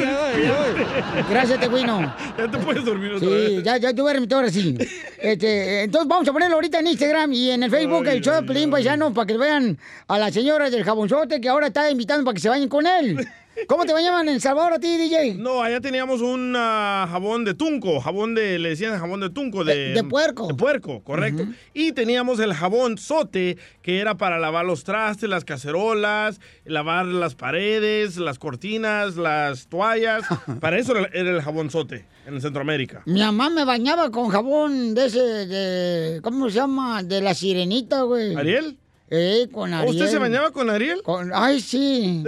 [1.27, 2.15] Gracias, Tejuino.
[2.37, 3.63] Ya te puedes dormir otra Sí, vez.
[3.63, 4.77] ya, ya tuve ahora sí.
[5.17, 8.43] Este, entonces vamos a ponerlo ahorita en Instagram y en el Facebook, el show de
[8.43, 9.75] Pelín Paisano, para que vean
[10.07, 13.27] a la señora del jabonzote que ahora está invitando para que se bañen con él.
[13.67, 15.35] ¿Cómo te bañaban en El Salvador a ti, DJ?
[15.35, 19.63] No, allá teníamos un ah, jabón de tunco, jabón de, le decían jabón de tunco,
[19.63, 20.47] de, De- de puerco.
[20.47, 21.45] De puerco, correcto.
[21.73, 27.35] Y teníamos el jabón sote, que era para lavar los trastes, las cacerolas, lavar las
[27.35, 30.23] paredes, las cortinas, las toallas.
[30.59, 33.01] para eso era era el jabón sote en Centroamérica.
[33.05, 37.03] Mi mamá me bañaba con jabón de ese, de, ¿cómo se llama?
[37.03, 38.35] De la sirenita, güey.
[38.35, 38.77] ¿Ariel?
[39.11, 39.95] Eh, con Ariel.
[39.95, 41.01] ¿Usted se bañaba con Ariel?
[41.03, 42.23] Con- ay, sí.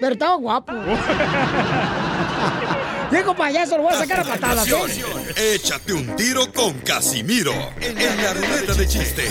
[0.00, 0.72] Pero estaba guapo.
[3.10, 5.54] Digo, payaso, lo voy a sacar a patadas, ¿eh?
[5.54, 9.30] Échate un tiro con Casimiro en la ruleta de chiste.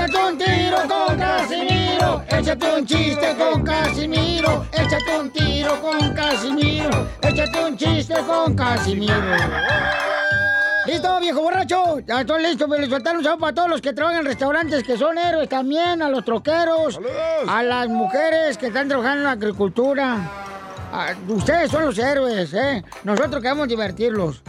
[0.00, 2.24] Échate un tiro con Casimiro.
[2.30, 4.66] Échate un chiste con Casimiro.
[4.72, 7.06] Échate un tiro con Casimiro.
[7.20, 9.14] Échate un chiste con Casimiro.
[10.86, 12.00] ¿Listo, viejo borracho?
[12.06, 14.96] Ya estoy listo, me soltar un saludo para todos los que trabajan en restaurantes, que
[14.96, 16.98] son héroes también, a los troqueros,
[17.46, 20.30] a las mujeres que están trabajando en la agricultura.
[21.28, 22.82] Ustedes son los héroes, ¿eh?
[23.04, 24.42] Nosotros queremos divertirlos.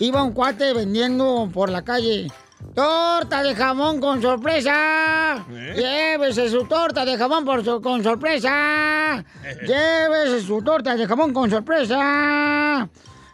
[0.00, 2.26] Iba un cuate vendiendo por la calle
[2.74, 5.44] torta de jamón con sorpresa.
[5.48, 9.24] Llévese su torta de jamón por so- con sorpresa.
[9.66, 12.88] Llévese su torta de jamón con sorpresa.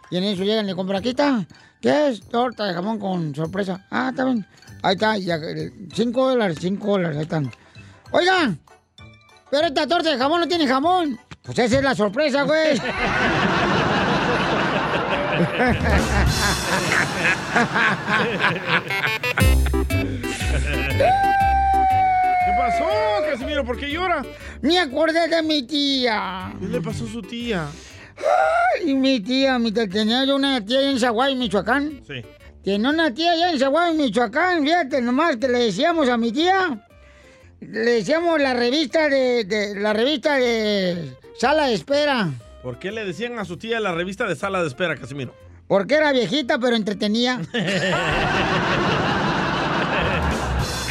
[0.09, 1.45] Y en eso llegan y le compran, aquí está.
[1.81, 2.21] ¿Qué es?
[2.29, 3.85] Torta de jamón con sorpresa.
[3.91, 4.45] Ah, está bien.
[4.81, 7.51] Ahí está, ya, eh, cinco dólares, cinco dólares, ahí están.
[8.11, 8.59] Oigan,
[9.49, 11.19] pero esta torta de jamón no tiene jamón.
[11.41, 12.77] Pues esa es la sorpresa, güey.
[20.85, 22.85] ¿Qué pasó,
[23.29, 23.63] Casimiro?
[23.65, 24.23] ¿Por qué llora?
[24.61, 26.53] Me acordé de mi tía.
[26.59, 27.67] ¿Qué le pasó a su tía?
[28.79, 32.01] Ay, mi tía, mi tía, tenía yo una tía en Zaguay, Michoacán.
[32.05, 32.21] Sí.
[32.63, 36.87] Tiene una tía allá en Zaguay, Michoacán, fíjate nomás que le decíamos a mi tía,
[37.59, 42.29] le decíamos la revista de, de- la revista de sala de espera,
[42.61, 45.35] ¿Por qué le decían a su tía la revista de sala de espera, Casimiro?
[45.73, 47.41] Porque era viejita pero entretenía.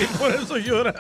[0.01, 0.93] y por eso llora.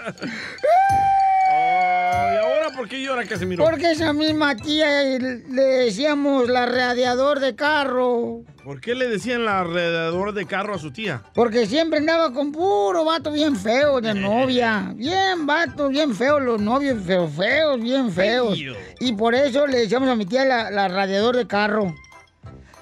[1.50, 3.64] Ay, ahora por qué llora, Casimiro?
[3.64, 8.44] Porque esa misma tía eh, le decíamos la radiador de carro.
[8.62, 11.24] ¿Por qué le decían la alrededor de carro a su tía?
[11.34, 14.92] Porque siempre andaba con puro vato bien feo de novia.
[14.94, 18.56] Bien vato, bien feo, los novios feos, feos, bien feos.
[18.56, 18.76] Feo.
[19.00, 21.92] Y por eso le decíamos a mi tía la, la radiador de carro.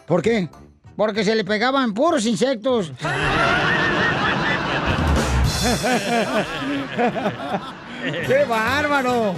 [0.06, 0.50] ¿Por qué?
[1.00, 2.92] Porque se le pegaban puros insectos.
[8.26, 9.34] ¡Qué bárbaro!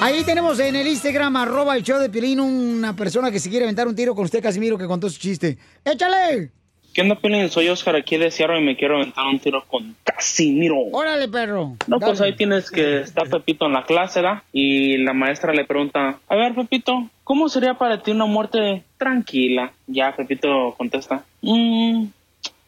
[0.00, 3.66] Ahí tenemos en el Instagram, arroba el show de Piolín, una persona que se quiere
[3.66, 5.58] aventar un tiro con usted, Casimiro, que contó su chiste.
[5.84, 6.63] ¡Échale!
[6.94, 7.50] ¿Qué onda, Piolín?
[7.50, 10.76] Soy Oscar aquí de Seattle y me quiero aventar un tiro con Casimiro.
[10.92, 11.72] ¡Órale, perro!
[11.88, 14.44] No, pues ahí tienes que está Pepito en la clase, ¿da?
[14.52, 19.72] Y la maestra le pregunta, a ver, Pepito, ¿cómo sería para ti una muerte tranquila?
[19.88, 22.06] Ya, Pepito contesta, "Mm,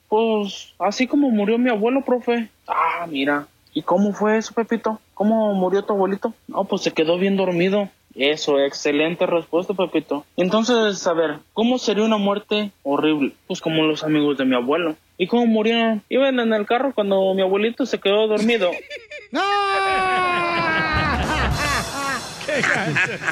[0.09, 2.49] pues así como murió mi abuelo, profe.
[2.67, 3.47] Ah, mira.
[3.75, 5.01] ¿Y cómo fue eso, Pepito?
[5.15, 6.33] ¿Cómo murió tu abuelito?
[6.49, 7.91] No, pues se quedó bien dormido.
[8.17, 10.25] Eso, excelente respuesta, Pepito.
[10.39, 13.35] Entonces, a ver, ¿cómo sería una muerte horrible?
[13.47, 14.97] Pues como los amigos de mi abuelo.
[15.19, 16.03] ¿Y cómo murieron?
[16.09, 18.71] Iban en el carro cuando mi abuelito se quedó dormido.
[19.33, 19.43] ¡No!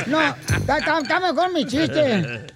[0.07, 2.47] No, está, está- está mejor mi chiste.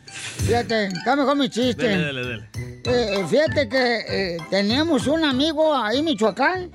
[0.47, 1.89] Fíjate, está mejor mi chiste.
[1.89, 2.49] Dele, dele, dele.
[2.85, 6.71] Eh, fíjate que eh, teníamos un amigo ahí en Michoacán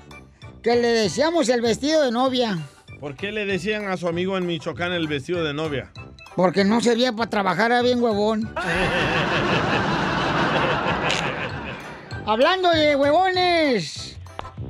[0.62, 2.58] que le decíamos el vestido de novia.
[3.04, 5.90] ¿Por qué le decían a su amigo en Michoacán el vestido de novia?
[6.34, 8.50] Porque no servía para trabajar, era bien huevón.
[12.24, 14.18] Hablando de huevones,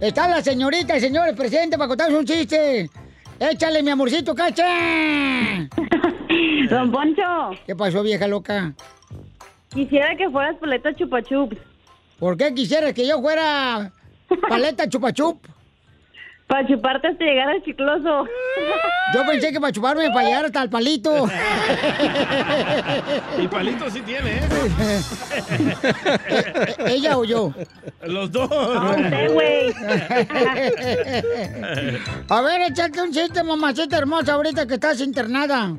[0.00, 2.90] está la señorita y señores presentes para contarnos un chiste.
[3.38, 4.66] Échale, mi amorcito, cacha.
[6.70, 7.52] Don Poncho.
[7.64, 8.74] ¿Qué pasó, vieja loca?
[9.72, 11.56] Quisiera que fueras paleta chupachups.
[12.18, 13.92] ¿Por qué quisieras que yo fuera
[14.48, 15.53] paleta chupachup?
[16.46, 18.26] Para chuparte hasta llegar al chicloso.
[19.14, 21.26] Yo pensé que para chuparme para llegar hasta el palito.
[23.38, 24.40] Y palito sí tiene, ¿eh?
[26.86, 27.52] ¿Ella o yo?
[28.02, 28.50] Los dos.
[28.50, 29.72] usted, güey.
[32.28, 35.72] A ver, échate un chiste, mamacita hermosa, ahorita que estás internada.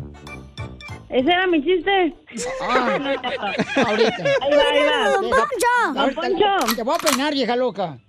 [1.10, 2.16] Ese era mi chiste.
[2.62, 2.98] Ah,
[3.88, 4.24] ahorita.
[4.42, 5.10] Ahí va, ahí va.
[5.10, 5.94] Don Poncho.
[5.94, 6.76] Don Poncho.
[6.76, 8.00] Te voy a peinar, vieja loca.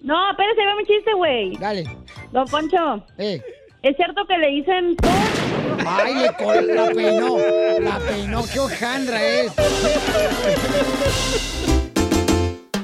[0.00, 1.56] No, espérese, va mi chiste, güey.
[1.56, 1.84] Dale.
[2.32, 3.04] Don Poncho.
[3.18, 3.40] Eh.
[3.82, 4.96] ¿Es cierto que le dicen
[5.86, 7.38] Ay, le col- la peinó.
[7.80, 8.42] La peinó.
[8.52, 9.52] Qué hojandra es.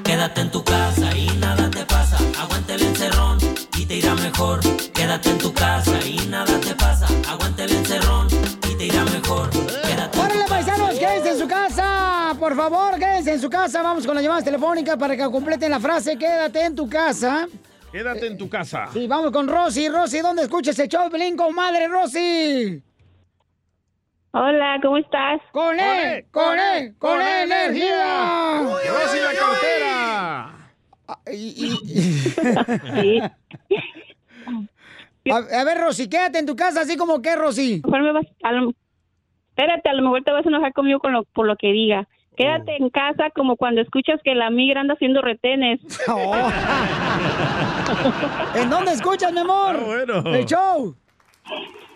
[0.05, 2.17] Quédate en tu casa y nada te pasa.
[2.41, 3.39] Aguante el encerrón
[3.79, 4.61] y te irá mejor.
[4.93, 5.99] Quédate en tu casa
[12.45, 13.81] Por favor, quédense en su casa.
[13.81, 17.47] Vamos con las llamadas telefónicas para que completen la frase Quédate en tu casa.
[17.91, 18.87] Quédate en tu casa.
[18.93, 19.89] Sí, vamos con Rosy.
[19.89, 22.83] Rosy, ¿dónde escuchas el show, Pelín, comadre Rosy?
[24.33, 25.41] Hola, ¿cómo estás?
[25.53, 26.27] ¡Con él!
[26.31, 26.95] ¡Con él!
[26.99, 28.61] ¡Con él, energía!
[28.63, 30.51] Rosy la cartera.
[35.33, 37.81] A, a ver, Rosy, quédate en tu casa, así como que, Rosy.
[37.87, 38.75] Mejor me vas- a lo-
[39.57, 42.07] Espérate, a lo mejor te vas a enojar conmigo con lo, por lo que diga.
[42.37, 45.81] Quédate en casa como cuando escuchas que la migra anda haciendo retenes.
[48.55, 49.81] ¿En dónde escuchas, mi amor?
[49.85, 50.23] bueno.
[50.35, 50.95] El show.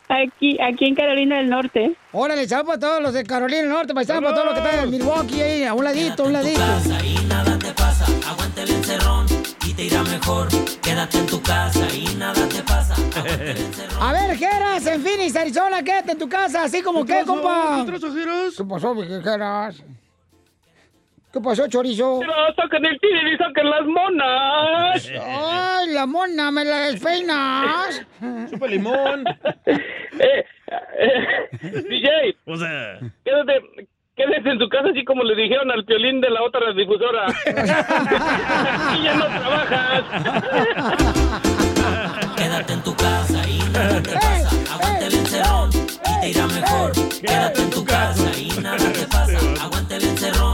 [0.09, 1.95] Aquí, aquí en Carolina del Norte.
[2.13, 4.85] Órale, saludos para todos los de Carolina del Norte, paisanos, para todos los que están
[4.85, 6.61] en Milwaukee, ahí, a un ladito, a un ladito.
[7.05, 8.07] y nada te pasa.
[8.31, 9.27] Aguante el encerrón
[9.67, 10.49] y te irá mejor.
[10.83, 12.95] Quédate en tu casa y nada te pasa.
[12.95, 14.03] Aguante el encerrón.
[14.03, 17.35] A ver, Geras, en Phoenix, Arizona, quédate en tu casa, así como ¿Qué que, pasó?
[17.35, 17.83] compa.
[17.85, 18.55] ¿Qué pasó, Geras?
[18.57, 19.83] ¿Qué pasó, mi Geras?
[21.33, 22.21] ¿Qué pasó, chorizo?
[22.57, 25.11] saquen el tigre y saquen las monas.
[25.23, 28.07] Ay, la mona, ¿me la despeinas?
[28.51, 29.25] Chupa limón.
[30.21, 30.45] Eh,
[30.99, 33.61] eh, DJ, O sea, quédate,
[34.17, 37.27] quédate en tu casa así como le dijeron al piolín de la otra difusora.
[38.99, 40.05] y ya no trabajas.
[42.37, 44.51] Quédate en tu casa y nada te pasa.
[44.75, 46.93] Aguante el encerrón y te irá mejor.
[47.21, 49.39] Quédate en tu casa y nada te pasa.
[49.63, 50.48] Aguante el encerrón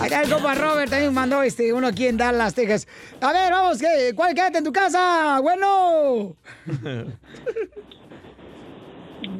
[0.00, 2.86] Acá el compa Robert también mandó este, uno aquí en Dallas, Texas.
[3.20, 4.12] A ver, vamos, ¿qué?
[4.14, 5.40] ¿cuál quédate en tu casa?
[5.40, 6.36] Bueno.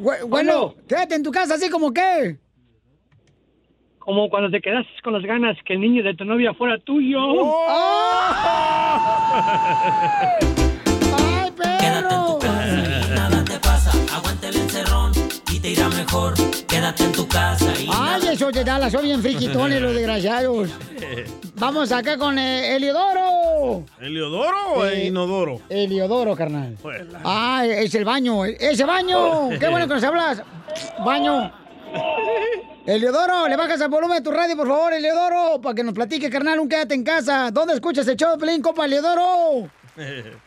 [0.01, 2.39] Bue- bueno, quédate en tu casa, así como que.
[3.99, 7.19] Como cuando te quedas con las ganas que el niño de tu novia fuera tuyo.
[7.69, 9.37] ¡Ay,
[15.67, 16.35] te irá mejor.
[16.69, 20.69] Quédate en tu casa y Ay, eso de Dallas, son bien friquitones los desgraciados.
[21.57, 23.85] Vamos acá con eh, Eliodoro.
[24.01, 25.61] ¿Eliodoro o Eh, Inodoro?
[25.69, 26.77] Eliodoro, carnal.
[27.25, 29.49] Ah, es el baño, ese baño.
[29.59, 30.43] Qué bueno que nos hablas.
[31.05, 31.51] Baño.
[32.87, 36.31] Eliodoro, le bajas el volumen de tu radio, por favor, Eliodoro, para que nos platique,
[36.31, 37.51] carnal, un quédate en casa.
[37.51, 39.69] ¿Dónde escuchas el show de Pelín, compa, Eliodoro?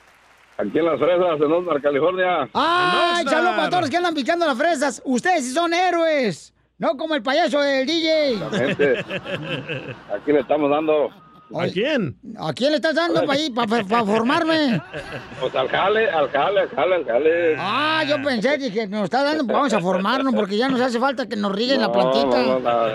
[0.59, 2.49] Aquí en Las Fresas, en Osmar, California.
[2.53, 5.01] ¡Ay, saludos para todos los que andan picando las fresas!
[5.05, 8.33] Ustedes sí son héroes, no como el payaso del DJ.
[8.33, 9.05] Exactamente.
[10.13, 11.11] Aquí le estamos dando.
[11.57, 12.17] ¿A quién?
[12.37, 13.39] ¿A quién le estás dando para
[13.87, 14.81] para formarme?
[15.39, 17.55] Pues al jale, al jale, al jale, al jale.
[17.57, 20.99] Ah, yo pensé, dije, nos está dando, pues vamos a formarnos porque ya nos hace
[20.99, 22.43] falta que nos rieguen la plantita.
[22.43, 22.89] No, no,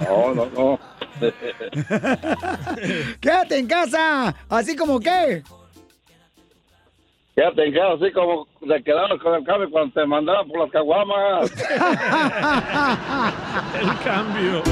[0.00, 0.34] no.
[0.34, 0.80] no, no.
[3.20, 5.42] Quédate en casa, así como que.
[7.36, 10.70] Quédate en casa, así como te quedaron con el cable cuando te mandaron por las
[10.70, 11.50] caguamas.
[13.78, 14.62] El cambio.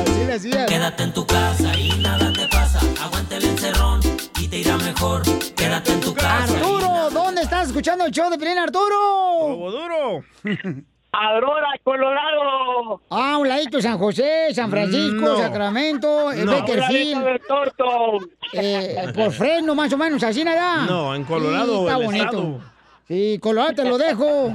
[0.00, 0.64] Así le hacía.
[0.64, 2.80] Quédate en tu casa y nada te pasa.
[3.04, 4.00] Aguante el encerrón
[4.40, 5.20] y te irá mejor.
[5.54, 6.44] Quédate en tu casa.
[6.44, 9.70] Arturo, ¿dónde estás escuchando el show de Pelín, Arturo?
[9.70, 10.24] duro!
[11.12, 13.00] Aurora, Colorado.
[13.10, 15.36] Ah, un ladito San José, San Francisco, No.
[15.38, 16.52] Sacramento, el No.
[16.52, 17.24] Beckerfield.
[17.24, 18.18] del torto.
[18.52, 20.86] Eh, por Fresno, más o menos, así nada.
[20.86, 22.24] No, en Colorado, está el bonito.
[22.24, 22.60] estado.
[23.08, 24.54] Sí, Colorado te lo dejo.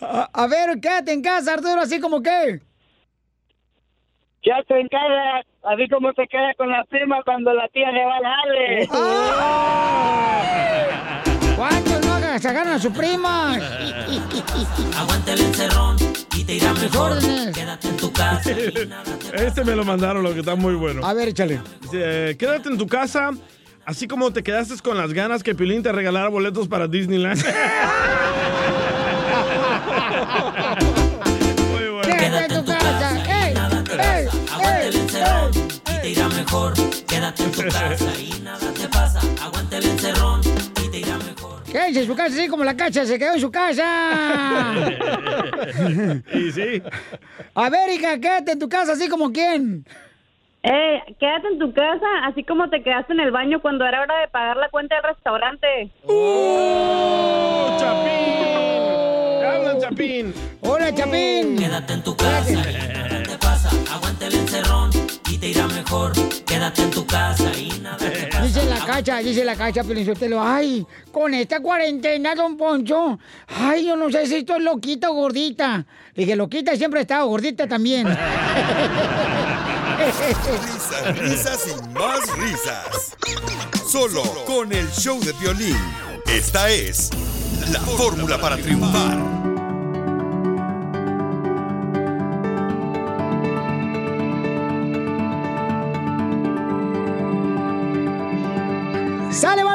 [0.00, 2.60] A, a ver, quédate en casa, Arturo, así como que.
[4.42, 8.16] Quédate en casa, así como se queda con la prima cuando la tía le va
[8.16, 8.88] a darle.
[11.56, 11.97] ¿Cuántos no
[12.44, 13.54] agarran a su prima.
[14.96, 15.96] Aguanta el encerrón
[16.36, 17.18] y te irá mejor.
[17.52, 18.50] Quédate en tu casa.
[19.34, 21.04] Este me lo mandaron, lo que está muy bueno.
[21.06, 21.60] A ver, échale.
[21.82, 23.30] Dice, quédate en tu casa,
[23.84, 27.42] así como te quedaste con las ganas que Pilín te regalara boletos para Disneyland.
[32.02, 33.10] Quédate en tu casa.
[33.26, 33.54] ¡Ey!
[33.54, 34.28] ¡Ey!
[34.52, 35.00] Aguanta el ¡Ey!
[35.00, 36.72] encerrón y te irá mejor.
[37.06, 39.20] Quédate en tu casa y nada te pasa.
[39.42, 40.40] Aguanta el encerrón
[41.70, 44.72] Quédense en su casa, así como la cacha se quedó en su casa.
[46.32, 46.82] y sí.
[47.54, 49.84] A ver, hija, quédate en tu casa, así como quién.
[50.62, 54.20] Eh, quédate en tu casa, así como te quedaste en el baño cuando era hora
[54.20, 55.90] de pagar la cuenta del restaurante.
[56.04, 59.40] ¡Oh, Chapín!
[59.40, 60.34] ¡Te hablan, Chapín!
[60.62, 61.58] ¡Hola, Chapín!
[61.58, 63.70] Quédate en tu casa nada te pasa.
[63.94, 64.90] Aguanta el encerrón
[65.38, 66.12] te irá mejor.
[66.44, 68.42] Quédate en tu casa y nada te pasa.
[68.48, 70.42] Dice la cacha, dice la cacha, Pelizotelo.
[70.42, 73.18] Ay, con esta cuarentena, don Poncho.
[73.46, 75.86] Ay, yo no sé si estoy loquita o gordita.
[76.14, 78.06] Dije, loquita siempre he estado, gordita también.
[79.98, 83.16] Risas, risas y más risas.
[83.86, 85.76] Solo con el show de violín.
[86.26, 87.10] Esta es
[87.72, 89.47] la fórmula para triunfar.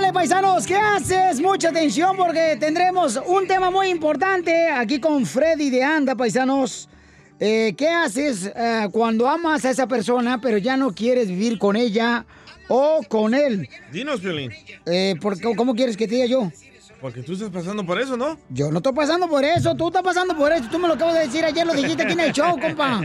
[0.03, 1.39] Vale, paisanos, ¿qué haces?
[1.39, 6.89] Mucha atención porque tendremos un tema muy importante aquí con Freddy de Anda, paisanos.
[7.39, 11.77] Eh, ¿Qué haces eh, cuando amas a esa persona pero ya no quieres vivir con
[11.77, 12.25] ella
[12.67, 13.69] o con él?
[13.93, 14.51] Dinos, Piolín.
[14.85, 16.51] Eh, ¿por qué- ¿Cómo quieres que te diga yo?
[16.99, 18.37] Porque tú estás pasando por eso, ¿no?
[18.49, 20.65] Yo no estoy pasando por eso, tú estás pasando por eso.
[20.69, 22.99] Tú me lo acabas de decir ayer, lo dijiste aquí en el show, compa.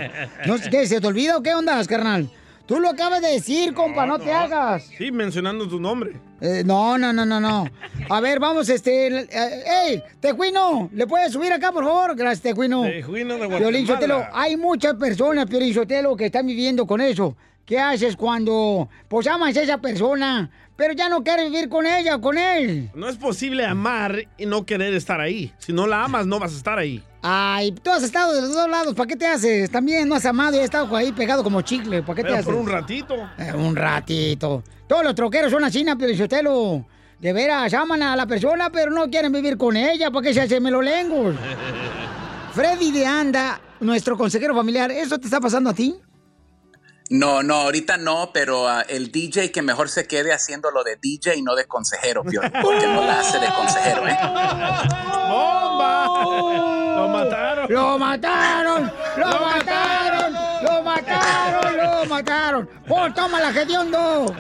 [0.46, 2.28] No, ¿Qué, ¿Se te olvida o qué onda, carnal?
[2.66, 4.84] Tú lo acabas de decir, compa, no, te hagas.
[4.99, 6.26] Sí, mencionando tu nombre.
[6.41, 7.68] Eh, no, no, no, no, no.
[8.09, 9.09] A ver, vamos, este...
[9.09, 10.03] eh, ¡Ey!
[10.20, 10.89] Tecuino!
[10.93, 12.14] ¿Le puedes subir acá, por favor?
[12.14, 12.82] Gracias, Tecuino.
[12.84, 14.43] Tecuino de Piolín Sotelo, Guatemala.
[14.45, 17.36] hay muchas personas, Piolín Sotelo, que están viviendo con eso.
[17.66, 22.16] ¿Qué haces cuando, pues, amas a esa persona, pero ya no quieres vivir con ella
[22.16, 22.89] o con él?
[22.95, 25.53] No es posible amar y no querer estar ahí.
[25.59, 27.03] Si no la amas, no vas a estar ahí.
[27.21, 29.71] Ay, tú has estado de los dos lados, ¿para qué te haces?
[29.71, 32.35] También no has amado y has estado ahí pegado como chicle, ¿para qué te Pero
[32.35, 32.47] haces?
[32.47, 33.14] por un ratito.
[33.39, 34.62] Eh, un ratito.
[34.87, 36.87] Todos los troqueros son así, Piolichotelo.
[37.19, 40.43] De veras, aman a la persona, pero no quieren vivir con ella, ¿para qué se
[40.43, 41.35] hacen melolengos?
[42.55, 45.97] Freddy de Anda, nuestro consejero familiar, ¿eso te está pasando a ti?
[47.11, 50.97] No, no, ahorita no, pero ah, el DJ que mejor se quede haciendo lo de
[51.01, 54.16] DJ y no de consejero, Piolín, porque no la hace de consejero, ¿eh?
[55.29, 56.64] ¡Bomba!
[57.69, 58.91] ¡Lo mataron!
[59.16, 60.33] ¡Lo mataron!
[60.62, 60.83] ¡Lo mataron!
[60.83, 61.77] ¡Lo mataron!
[61.77, 62.71] ¡Lo mataron!
[62.89, 64.35] ¡Oh, toma la hediondo!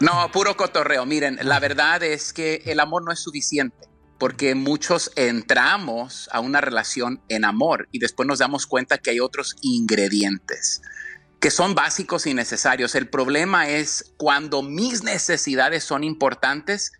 [0.00, 1.04] No, puro cotorreo.
[1.04, 3.76] Miren, la verdad es que el amor no es suficiente.
[4.18, 9.20] Porque muchos entramos a una relación en amor y después nos damos cuenta que hay
[9.20, 10.82] otros ingredientes
[11.40, 12.94] que son básicos y necesarios.
[12.94, 16.92] El problema es cuando mis necesidades son importantes,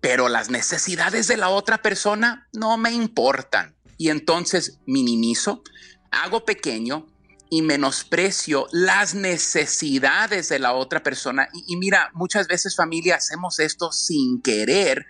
[0.00, 3.74] pero las necesidades de la otra persona no me importan.
[4.00, 5.62] Y entonces minimizo,
[6.10, 7.06] hago pequeño
[7.50, 11.50] y menosprecio las necesidades de la otra persona.
[11.52, 15.04] Y, y mira, muchas veces familia hacemos esto sin querer,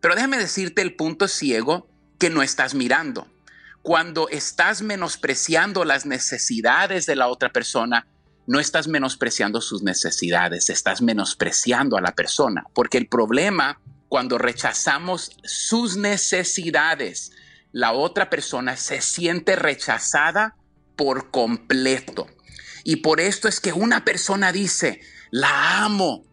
[0.00, 1.88] pero déjame decirte el punto ciego
[2.20, 3.26] que no estás mirando.
[3.82, 8.06] Cuando estás menospreciando las necesidades de la otra persona,
[8.46, 15.32] no estás menospreciando sus necesidades, estás menospreciando a la persona, porque el problema cuando rechazamos
[15.42, 17.32] sus necesidades,
[17.76, 20.56] la otra persona se siente rechazada
[20.96, 22.26] por completo.
[22.84, 26.24] Y por esto es que una persona dice, la amo,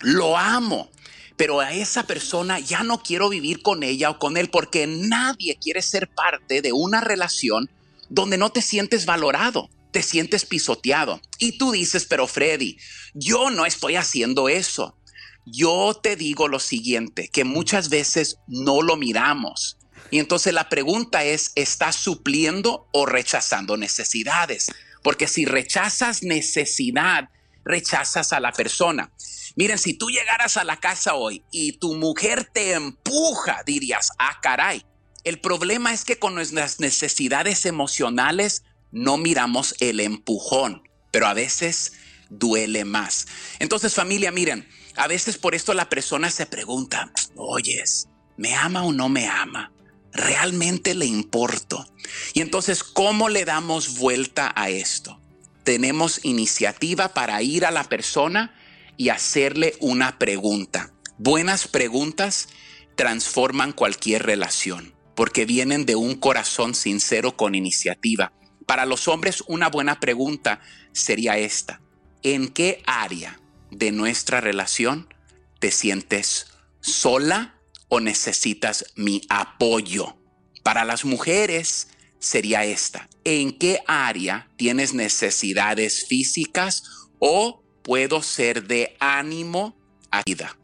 [0.00, 0.90] lo amo,
[1.36, 5.58] pero a esa persona ya no quiero vivir con ella o con él porque nadie
[5.60, 7.68] quiere ser parte de una relación
[8.08, 11.20] donde no te sientes valorado, te sientes pisoteado.
[11.38, 12.78] Y tú dices, pero Freddy,
[13.12, 14.96] yo no estoy haciendo eso.
[15.44, 19.76] Yo te digo lo siguiente, que muchas veces no lo miramos.
[20.10, 24.70] Y entonces la pregunta es, ¿estás supliendo o rechazando necesidades?
[25.02, 27.30] Porque si rechazas necesidad,
[27.64, 29.12] rechazas a la persona.
[29.56, 34.38] Miren, si tú llegaras a la casa hoy y tu mujer te empuja, dirías, ah,
[34.42, 34.84] caray.
[35.24, 41.92] El problema es que con nuestras necesidades emocionales no miramos el empujón, pero a veces
[42.30, 43.26] duele más.
[43.58, 48.92] Entonces, familia, miren, a veces por esto la persona se pregunta, oyes, ¿me ama o
[48.92, 49.72] no me ama?
[50.12, 51.86] ¿Realmente le importo?
[52.34, 55.20] Y entonces, ¿cómo le damos vuelta a esto?
[55.64, 58.54] Tenemos iniciativa para ir a la persona
[58.96, 60.92] y hacerle una pregunta.
[61.18, 62.48] Buenas preguntas
[62.96, 68.32] transforman cualquier relación, porque vienen de un corazón sincero con iniciativa.
[68.66, 70.60] Para los hombres, una buena pregunta
[70.92, 71.80] sería esta.
[72.22, 73.40] ¿En qué área
[73.70, 75.12] de nuestra relación
[75.58, 76.48] te sientes
[76.80, 77.59] sola
[77.90, 80.16] o necesitas mi apoyo?
[80.62, 81.88] Para las mujeres
[82.18, 83.08] sería esta.
[83.24, 86.84] ¿En qué área tienes necesidades físicas
[87.18, 89.76] o puedo ser de ánimo
[90.10, 90.56] a vida?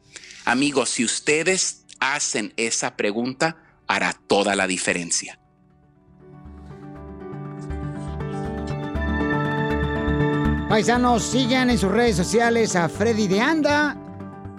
[0.44, 3.56] Amigos, si ustedes hacen esa pregunta,
[3.88, 5.38] hará toda la diferencia.
[10.68, 13.96] Paisanos, sigan en sus redes sociales a Freddy de Anda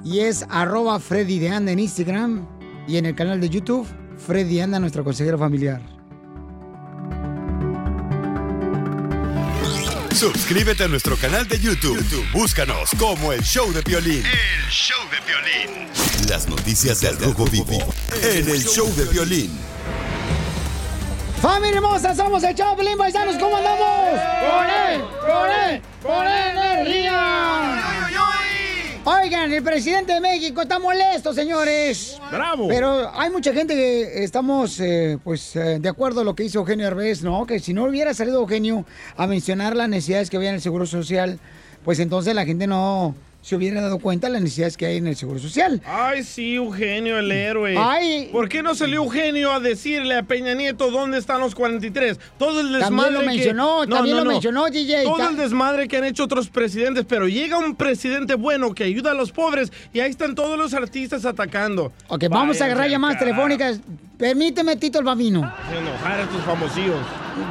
[0.03, 2.56] y es arroba Freddy de Anda en Instagram
[2.87, 5.81] y en el canal de YouTube Freddy de Anda, nuestro consejero familiar.
[10.13, 11.95] Suscríbete a nuestro canal de YouTube.
[11.97, 14.23] YouTube, Búscanos como el Show de Violín.
[14.25, 15.87] El show de violín.
[16.27, 19.51] Las noticias del Rojo Vivo en el Show de Violín.
[21.39, 22.15] ¡Familia hermosa!
[22.15, 24.19] Somos el Choplin Paisanos, ¿cómo andamos?
[24.49, 25.01] ¡Con él!
[25.21, 25.81] ¡Con él!
[26.01, 28.06] ¡Con energía!
[29.09, 32.19] Oigan, el presidente de México está molesto, señores.
[32.29, 32.67] ¡Bravo!
[32.67, 36.59] Pero hay mucha gente que estamos, eh, pues, eh, de acuerdo a lo que hizo
[36.59, 37.45] Eugenio Herbés, ¿no?
[37.45, 38.83] Que si no hubiera salido Eugenio
[39.15, 41.39] a mencionar las necesidades que había en el Seguro Social,
[41.85, 43.15] pues entonces la gente no
[43.47, 45.81] se hubiera dado cuenta de las necesidades que hay en el Seguro Social.
[45.85, 47.77] Ay, sí, Eugenio, el héroe.
[47.79, 48.27] Ay.
[48.29, 52.19] ¿Por qué no salió Eugenio a decirle a Peña Nieto dónde están los 43?
[52.37, 55.05] Todo el desmadre También lo que- mencionó, No, también no, lo mencionó, DJ.
[55.05, 59.11] Todo el desmadre que han hecho otros presidentes, pero llega un presidente bueno que ayuda
[59.11, 61.93] a los pobres y ahí están todos los artistas atacando.
[62.09, 63.79] Ok, vamos a agarrar llamadas telefónicas.
[64.17, 65.39] Permíteme, Tito el Bambino.
[65.71, 66.97] De enojar a estos famosillos.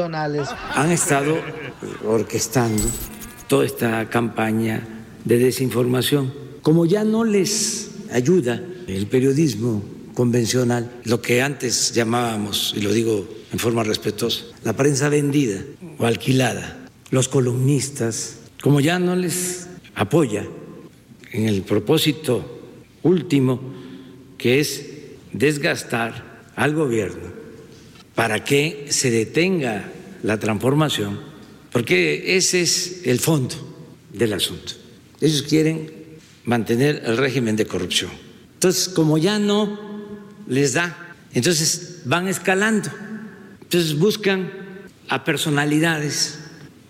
[0.03, 1.37] han estado
[2.05, 2.83] orquestando
[3.47, 4.87] toda esta campaña
[5.25, 6.33] de desinformación.
[6.61, 9.83] Como ya no les ayuda el periodismo
[10.13, 15.61] convencional, lo que antes llamábamos, y lo digo en forma respetuosa, la prensa vendida
[15.97, 20.45] o alquilada, los columnistas, como ya no les apoya
[21.31, 22.61] en el propósito
[23.03, 23.59] último,
[24.37, 24.85] que es
[25.33, 27.40] desgastar al gobierno
[28.15, 29.91] para que se detenga
[30.23, 31.19] la transformación,
[31.71, 33.55] porque ese es el fondo
[34.13, 34.73] del asunto.
[35.19, 35.91] Ellos quieren
[36.45, 38.11] mantener el régimen de corrupción.
[38.55, 39.79] Entonces, como ya no
[40.47, 42.89] les da, entonces van escalando.
[43.61, 44.51] Entonces buscan
[45.07, 46.39] a personalidades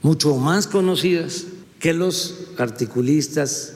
[0.02, 1.46] mucho más conocidas
[1.80, 3.74] que los articulistas,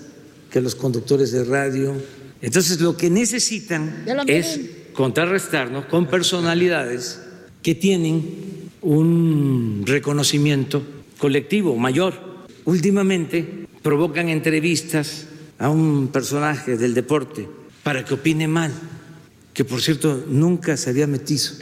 [0.49, 1.93] que los conductores de radio.
[2.41, 4.59] Entonces lo que necesitan es
[4.93, 7.19] contrarrestarnos con personalidades
[7.65, 10.83] que tienen un reconocimiento
[11.17, 12.13] colectivo mayor.
[12.65, 15.25] Últimamente provocan entrevistas
[15.57, 17.49] a un personaje del deporte
[17.81, 18.71] para que opine mal,
[19.51, 21.53] que por cierto nunca se había metido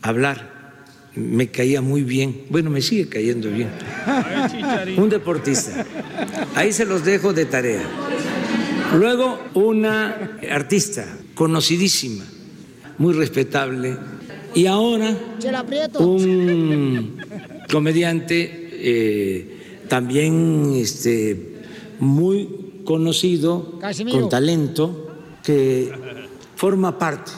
[0.00, 0.82] hablar.
[1.14, 3.70] Me caía muy bien, bueno, me sigue cayendo bien.
[4.96, 5.86] Un deportista.
[6.56, 7.88] Ahí se los dejo de tarea.
[8.96, 11.06] Luego una artista
[11.36, 12.24] conocidísima,
[12.98, 13.96] muy respetable.
[14.54, 15.16] Y ahora
[15.98, 17.18] un
[17.70, 21.54] comediante eh, también este,
[21.98, 24.20] muy conocido, Casimiro.
[24.20, 25.08] con talento,
[25.42, 25.92] que
[26.56, 27.32] forma parte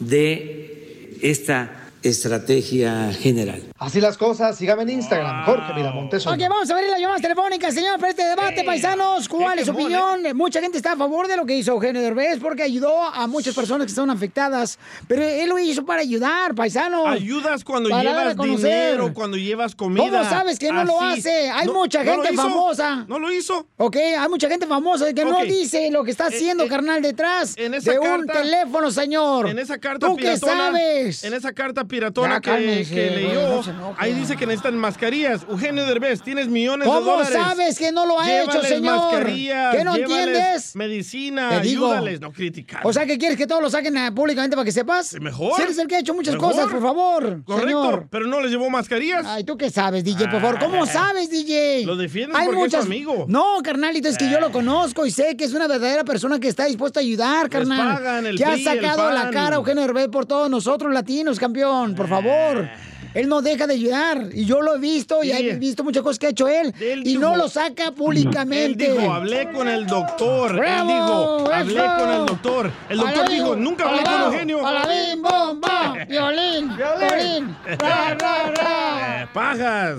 [0.00, 3.62] de esta estrategia general.
[3.80, 6.26] Así las cosas, sígame en Instagram, Jorge Miramontes.
[6.26, 9.28] Ok, vamos a ver las llamadas telefónicas, señor, para este debate, paisanos.
[9.28, 10.20] ¿Cuál es su opinión?
[10.34, 13.54] Mucha gente está a favor de lo que hizo Eugenio Derbez porque ayudó a muchas
[13.54, 14.80] personas que están afectadas.
[15.06, 17.06] Pero él lo hizo para ayudar, paisanos.
[17.06, 20.02] Ayudas cuando llevas dinero, cuando llevas comida.
[20.10, 21.48] ¿Cómo sabes que no lo hace?
[21.48, 23.04] Hay No- mucha gente famosa.
[23.06, 23.64] No lo hizo.
[23.76, 27.74] Ok, hay mucha gente famosa que no dice lo que está haciendo, carnal, detrás en
[27.74, 29.48] esa de un teléfono, señor.
[29.48, 31.22] En esa carta ¿Tú qué piratona, sabes?
[31.22, 33.94] En esa carta piratona Ya, que, cálmese, que leyó, no se enoje.
[33.98, 35.42] ahí dice que necesitan mascarillas.
[35.48, 37.32] Eugenio Derbez, tienes millones de ¿Cómo dólares.
[37.32, 38.96] sabes que no lo ha hecho, señor?
[38.96, 40.76] mascarillas, ¿Qué no entiendes?
[40.76, 42.80] Medicina, ayúdales, no criticar.
[42.86, 45.14] O sea, que quieres que todos lo saquen eh, públicamente para que sepas?
[45.20, 45.56] Mejor.
[45.56, 46.50] Si eres el que ha hecho muchas Mejor.
[46.52, 47.42] cosas, por favor.
[47.44, 48.08] Correcto, señor.
[48.10, 49.24] pero no les llevó mascarillas.
[49.26, 50.28] Ay, ¿tú qué sabes, DJ?
[50.28, 50.86] Por favor, ¿cómo Ah.
[50.86, 51.84] sabes, DJ?
[51.84, 53.24] Lo defiendes porque es tu amigo.
[53.28, 56.48] No, carnalito, es que yo lo conozco y sé que es una verdadera persona que
[56.48, 57.94] está dispuesta a ayudar, carnal.
[57.96, 61.38] pagan el que ha PRI, el sacado la cara Eugenio Derbez por todos nosotros, latinos,
[61.38, 62.68] campeón, por favor.
[63.14, 65.48] Él no deja de ayudar y yo lo he visto y Sí.
[65.50, 68.86] he visto muchas cosas que ha hecho él, y no lo saca públicamente.
[68.86, 70.54] Él dijo, hablé con el doctor.
[70.56, 70.90] ¡Bravo!
[70.90, 71.96] Él dijo, hablé ¡Eso!
[71.98, 72.70] con el doctor.
[72.88, 74.66] El doctor Alabín, dijo, nunca hablé con Eugenio.
[74.66, 79.22] alabín, bomba, violín, violín, ra, ra, ra.
[79.22, 79.96] Eh, pajas.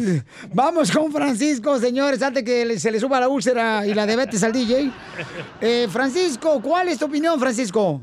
[0.53, 4.51] Vamos con Francisco, señores, antes que se le suba la úlcera y la diabetes al
[4.53, 4.91] DJ.
[5.62, 8.01] Eh, Francisco, ¿cuál es tu opinión, Francisco?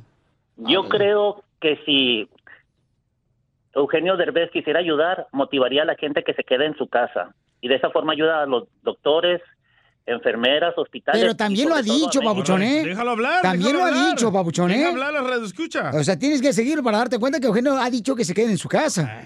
[0.56, 2.28] Yo creo que si
[3.76, 7.34] Eugenio Derbez quisiera ayudar, motivaría a la gente que se quede en su casa.
[7.60, 9.42] Y de esa forma ayuda a los doctores,
[10.06, 11.20] enfermeras, hospitales.
[11.20, 12.20] Pero también lo ha dicho.
[12.22, 12.82] Babuchón, ¿eh?
[12.84, 13.42] Déjalo hablar.
[13.42, 14.86] También déjalo lo ha dicho, Babuchón, ¿eh?
[14.86, 15.90] Hablar a la radio escucha.
[15.92, 18.50] O sea, tienes que seguirlo para darte cuenta que Eugenio ha dicho que se queden
[18.50, 19.20] en su casa.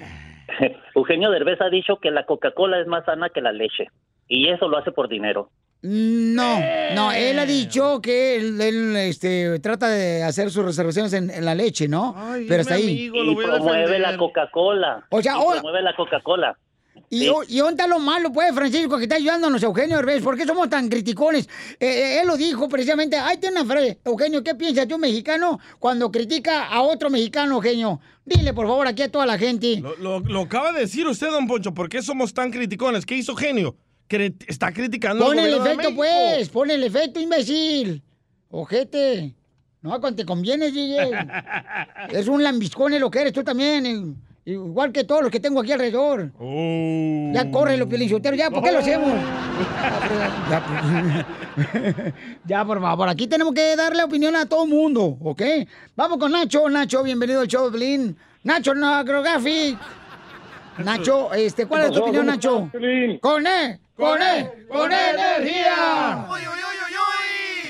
[0.97, 3.89] Eugenio Derbez ha dicho que la Coca-Cola es más sana que la leche.
[4.27, 5.51] Y eso lo hace por dinero.
[5.83, 6.61] No,
[6.95, 11.45] no, él ha dicho que él, él, este, trata de hacer sus reservaciones en, en
[11.45, 12.15] la leche, ¿no?
[12.47, 13.07] Pero hasta ahí.
[13.07, 15.07] y promueve la Coca-Cola.
[15.11, 16.59] O sea, Y promueve la Coca-Cola.
[17.09, 17.33] ¿Y, Sí.
[17.49, 20.23] ¿Y está lo malo, pues, Francisco, que está ayudándonos Eugenio Derbez?
[20.23, 21.49] ¿Por qué somos tan criticones?
[21.81, 23.17] Eh, eh, él lo dijo precisamente.
[23.17, 23.99] Ahí tiene una frase.
[24.05, 28.01] Eugenio, ¿qué piensas de un mexicano cuando critica a otro mexicano, Eugenio?
[28.25, 29.81] Dile, por favor, aquí a toda la gente.
[29.81, 31.73] Lo, lo- lo acaba de decir usted, don Poncho.
[31.75, 33.05] ¿Por qué somos tan criticones?
[33.07, 33.77] ¿Qué hizo Genio?
[34.11, 36.49] Está criticando Pon el efecto, pues.
[36.49, 38.03] Pon el efecto, imbécil.
[38.51, 39.35] Ojete.
[39.83, 41.11] No, cuando te conviene, DJ.
[42.11, 44.17] es un lambiscone lo que eres tú también.
[44.45, 46.33] Igual que todos los que tengo aquí alrededor.
[46.41, 47.31] Oh.
[47.33, 49.13] Ya corre los pilinchoteros, ya, ¿por qué lo hacemos?
[50.51, 52.15] Ya, pues.
[52.47, 55.43] ya, por favor, aquí tenemos que darle opinión a todo mundo, ¿ok?
[55.95, 58.17] Vamos con Nacho, Nacho, bienvenido al show de Pelín.
[58.43, 59.79] Nacho Nagrographic.
[60.79, 62.71] Nacho, este, ¿cuál es tu opinión, Nacho?
[63.21, 66.27] Con E, con E, con E energía.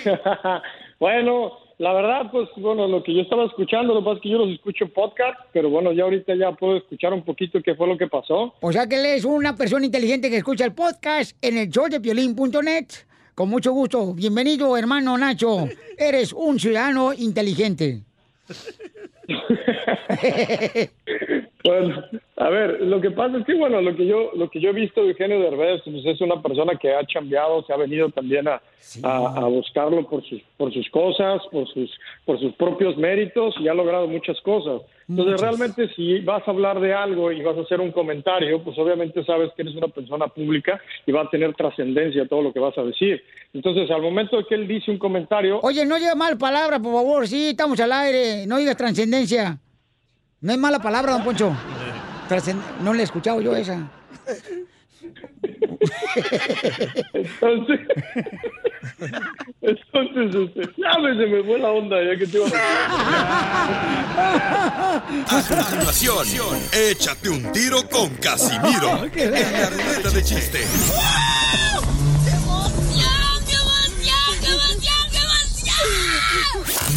[1.00, 4.28] bueno, la verdad, pues bueno, lo que yo estaba escuchando, lo que pasa es que
[4.30, 7.74] yo los escucho en podcast, pero bueno, ya ahorita ya puedo escuchar un poquito qué
[7.74, 8.54] fue lo que pasó.
[8.60, 12.86] O sea que él es una persona inteligente que escucha el podcast en el showdepiolín.net.
[13.34, 14.14] Con mucho gusto.
[14.14, 15.66] Bienvenido, hermano Nacho.
[15.98, 18.02] Eres un ciudadano inteligente.
[21.62, 22.02] Bueno,
[22.36, 24.72] a ver, lo que pasa es que bueno, lo que yo lo que yo he
[24.72, 28.48] visto de Eugenio Derbez, pues es una persona que ha cambiado, se ha venido también
[28.48, 28.62] a,
[29.02, 31.90] a, a buscarlo por sus por sus cosas, por sus
[32.24, 34.80] por sus propios méritos y ha logrado muchas cosas.
[35.08, 35.58] Entonces, Muchas.
[35.58, 39.24] realmente si vas a hablar de algo y vas a hacer un comentario, pues obviamente
[39.24, 42.78] sabes que eres una persona pública y va a tener trascendencia todo lo que vas
[42.78, 43.20] a decir.
[43.52, 46.92] Entonces, al momento de que él dice un comentario, Oye, no digas mal palabra, por
[46.92, 47.26] favor.
[47.26, 48.46] Sí, estamos al aire.
[48.46, 49.58] No digas trascendencia.
[50.40, 51.54] No es mala palabra, don Poncho.
[52.28, 53.78] Trascend- No le he escuchado yo esa.
[57.12, 57.80] Entonces,
[59.60, 62.50] entonces este, ya me, se me fue la onda, ya que te iba a
[65.28, 66.26] A continuación,
[66.72, 70.58] échate un tiro con Casimiro en la ruleta de chiste.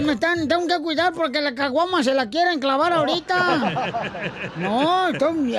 [0.00, 3.92] Que me están, tengo que cuidar porque la caguama se la quieren clavar ahorita.
[4.56, 5.06] No,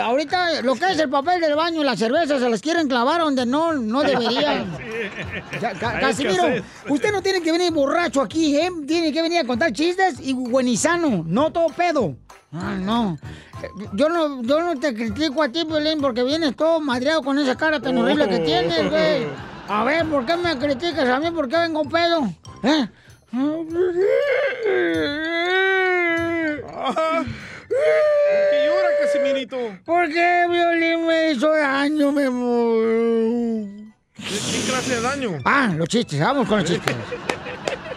[0.02, 3.22] ahorita lo que es el papel del baño y la cerveza se las quieren clavar
[3.22, 4.72] donde no, no deberían.
[5.62, 6.44] Ya, Ca- Hay Casimiro,
[6.90, 8.70] usted no tiene que venir borracho aquí, ¿eh?
[8.88, 12.16] Tiene que venir a contar chistes y buenizano, no todo pedo.
[12.54, 13.18] Ah, no.
[13.94, 17.56] Yo no, yo no te critico a ti, Violín, porque vienes todo madreado con esa
[17.56, 19.28] cara tan horrible que tienes, güey.
[19.68, 21.32] A ver, ¿por qué me criticas a mí?
[21.32, 22.28] ¿Por qué vengo pedo?
[22.64, 22.88] ¿Eh?
[23.32, 23.38] ¿Qué
[28.66, 29.58] llora, Casimirito?
[29.86, 33.94] ¿Por qué Violín me hizo daño, mi amor?
[34.16, 35.40] ¿Qué clase de daño?
[35.46, 36.94] Ah, los chistes, vamos con los chistes.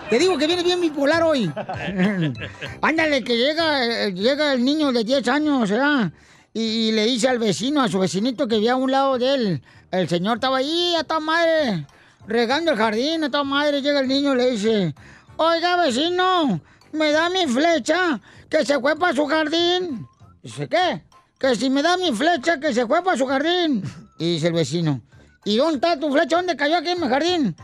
[0.09, 1.51] Te digo que viene bien bipolar hoy.
[2.81, 6.13] Ándale, que llega, eh, llega el niño de 10 años, ¿verdad?
[6.53, 9.35] Y, y le dice al vecino, a su vecinito que vivía a un lado de
[9.35, 9.63] él.
[9.91, 11.87] El señor estaba ahí, a toda madre,
[12.29, 13.83] regando el jardín, a toda madre.
[13.83, 14.95] Llega el niño y le dice,
[15.37, 16.61] oiga, vecino,
[16.93, 20.07] ¿me da mi flecha que se fue para su jardín?
[20.43, 21.03] Dice, ¿qué?
[21.39, 23.83] Que si me da mi flecha que se fue para su jardín.
[24.17, 25.01] Y dice el vecino,
[25.45, 26.37] ¿y dónde está tu flecha?
[26.37, 27.57] ¿Dónde cayó aquí en mi jardín?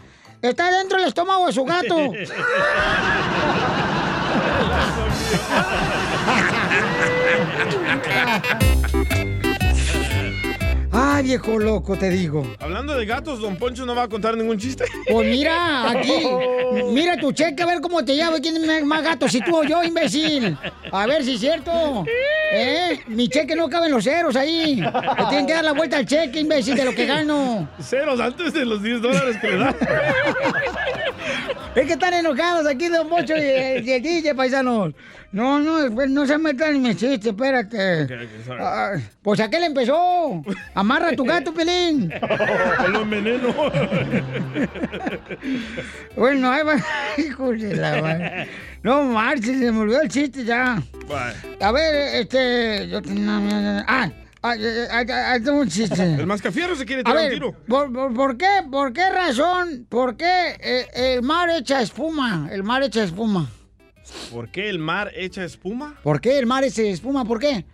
[0.42, 1.94] Está dentro del estómago de su gato.
[10.92, 12.44] Ay, viejo loco, te digo.
[12.58, 14.84] Hablando de gatos, don Poncho no va a contar ningún chiste.
[15.08, 16.12] Pues mira, aquí,
[16.92, 19.64] mira tu cheque, a ver cómo te llama, quién es más gato, si tú o
[19.64, 20.58] yo, imbécil.
[20.90, 22.04] A ver si es cierto.
[22.52, 23.00] ¿Eh?
[23.06, 24.82] Mi cheque no cabe en los ceros ahí.
[24.82, 27.68] Te tienen que dar la vuelta al cheque, imbécil, de lo que gano.
[27.80, 29.76] Ceros antes de los 10 dólares que le dan.
[31.74, 34.92] Es que están enojados aquí Don Mocho y el, y el DJ, paisanos.
[35.32, 38.08] No, no, después no se metan en mi chiste, espérate.
[38.58, 40.42] Ah, pues aquel empezó.
[40.80, 42.10] Amarra a tu gato, Pelín.
[42.88, 43.48] Lo enveneno.
[46.16, 46.76] Bueno, ahí va.
[47.18, 48.48] Hijo de la madre.
[48.82, 50.82] No marches, se me olvidó el chiste ya.
[51.60, 52.88] A ver, este.
[52.88, 53.84] Yo tenía.
[53.86, 54.10] Ah,
[54.40, 55.04] ah, eh, ah,
[55.34, 56.02] ah, tengo un chiste.
[56.02, 57.52] El mascafierro se quiere A tirar un ver, tiro.
[57.68, 62.48] ¿por, por, por qué, ¿por qué razón, por qué eh, el mar echa espuma?
[62.50, 63.50] El mar echa espuma.
[64.32, 65.94] ¿Por qué el mar echa espuma?
[66.02, 67.26] ¿Por qué el mar echa espuma?
[67.26, 67.66] ¿Por qué?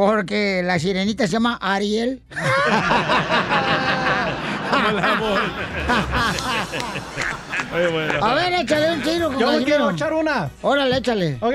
[0.00, 2.22] Porque la sirenita se llama Ariel.
[8.22, 9.30] A ver, échale un tiro.
[9.32, 9.64] Yo compañero.
[9.64, 10.50] quiero echar una.
[10.62, 11.36] Órale, échale.
[11.42, 11.54] Ok,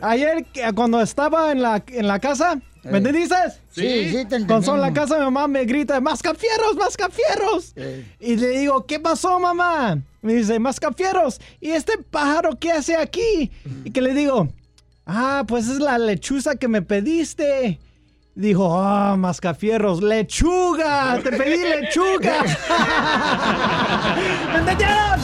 [0.00, 3.36] ayer que- cuando estaba en la, en la casa, ¿me entendiste?
[3.70, 7.74] Sí, sí, te Cuando son en la casa, mi mamá me grita, ¡Mascafierros, mascafierros!
[8.20, 9.98] Y le digo, ¿qué pasó, mamá?
[10.22, 11.40] Me dice, ¡Mascafierros!
[11.60, 13.50] ¿Y este pájaro qué hace aquí?
[13.84, 14.48] Y que le digo,
[15.06, 17.80] ah, pues es la lechuza que me pediste.
[18.34, 22.42] Dijo, ah, mascafierros, lechuga, te pedí lechuga.
[24.52, 25.20] ¿Me entendieron?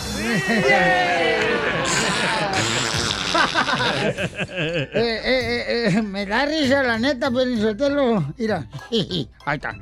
[4.51, 8.24] Eh, eh, eh, me da risa, la neta, Pelizotelo.
[8.37, 9.76] Mira, ahí está.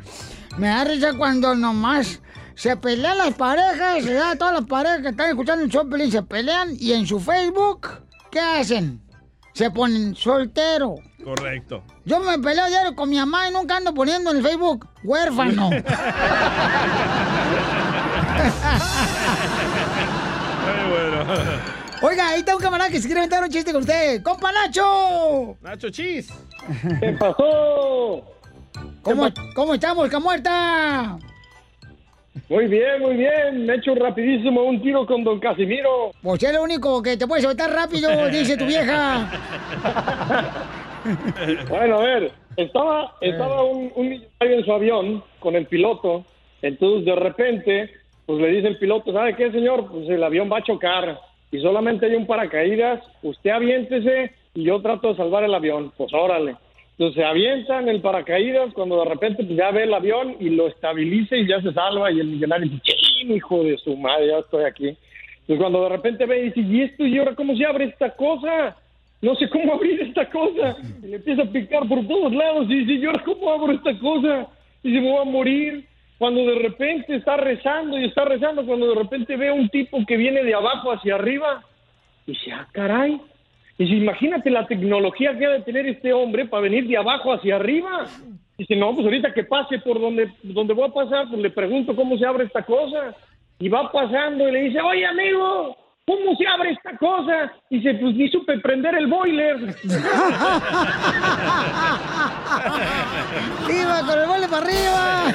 [0.59, 2.21] Me da risa cuando nomás
[2.55, 4.37] se pelean las parejas, ¿verdad?
[4.39, 7.89] Todas las parejas que están escuchando el show, se pelean y en su Facebook,
[8.31, 9.01] ¿qué hacen?
[9.57, 10.97] Se ponen soltero.
[11.25, 11.83] Correcto.
[12.05, 15.71] Yo me peleo diario con mi mamá y nunca ando poniendo en el Facebook huérfano.
[15.71, 15.81] Muy
[20.91, 21.25] bueno.
[22.03, 24.23] Oiga, ahí está un camarada que se quiere inventar un chiste con usted.
[24.23, 25.57] ¡Compa Nacho!
[25.63, 26.35] Nacho Cheese.
[27.01, 28.27] ¿Qué pasó?
[29.01, 31.17] ¿Cómo, ¿Cómo estamos, Camuerta?
[32.49, 33.67] Muy bien, muy bien.
[33.67, 36.13] Me echo rapidísimo un tiro con don Casimiro.
[36.23, 39.31] Pues es lo único que te puede soltar rápido, dice tu vieja.
[41.69, 46.25] Bueno, a ver, estaba, estaba un, un millonario en su avión con el piloto,
[46.63, 47.91] entonces de repente,
[48.27, 49.87] pues le dice el piloto, ¿sabe qué, señor?
[49.89, 51.21] Pues el avión va a chocar
[51.53, 55.93] y solamente hay un paracaídas, usted aviéntese y yo trato de salvar el avión.
[55.97, 56.57] Pues órale.
[56.99, 60.51] Entonces se avienta en el paracaídas cuando de repente pues, ya ve el avión y
[60.51, 64.29] lo estabiliza y ya se salva y el millonario dice, "Chin, hijo de su madre,
[64.29, 64.89] ya estoy aquí.
[64.89, 67.07] Entonces cuando de repente ve y dice, ¿y esto?
[67.07, 68.77] ¿Y ahora cómo se abre esta cosa?
[69.23, 70.77] no sé cómo abrir esta cosa.
[71.03, 72.67] Y le empieza a picar por todos lados.
[72.69, 74.47] Y dice, ¿y ahora cómo abro esta cosa?
[74.83, 75.87] Y se me va a morir.
[76.19, 80.17] Cuando de repente está rezando y está rezando, cuando de repente ve un tipo que
[80.17, 81.63] viene de abajo hacia arriba,
[82.27, 83.21] y dice, ah, caray.
[83.79, 87.33] Y dice, imagínate la tecnología que ha de tener este hombre para venir de abajo
[87.33, 88.07] hacia arriba.
[88.57, 91.95] Dice, no, pues ahorita que pase por donde, donde voy a pasar, pues le pregunto
[91.95, 93.15] cómo se abre esta cosa.
[93.59, 97.53] Y va pasando y le dice, oye, amigo, ¿cómo se abre esta cosa?
[97.69, 99.57] Dice, pues ni supe prender el boiler.
[103.69, 105.27] ¡Viva con el vole para arriba!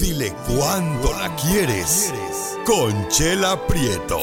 [0.00, 2.14] Dile cuándo la quieres.
[2.64, 4.22] Conchela Prieto.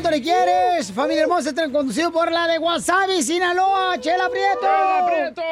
[0.00, 4.60] cuánto le quieres, familia hermosa, está conducido por la de Wasabi, Sinaloa, Chela Prieto.
[4.62, 5.42] ¡Chela Prieto!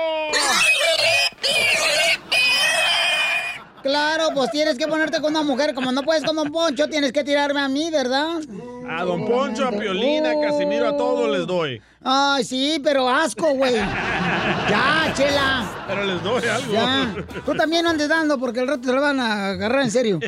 [3.83, 5.75] Claro, pues tienes que ponerte con una mujer.
[5.75, 8.41] Como no puedes con Don Poncho, tienes que tirarme a mí, ¿verdad?
[8.89, 11.83] A Don Poncho, a Piolina, a Casimiro, a todos les doy.
[12.03, 13.75] Ay, sí, pero asco, güey.
[13.75, 15.85] Ya, chela.
[15.87, 16.73] Pero les doy algo.
[16.73, 17.15] Ya.
[17.45, 20.21] Tú también no andes dando porque el rato te lo van a agarrar en serio.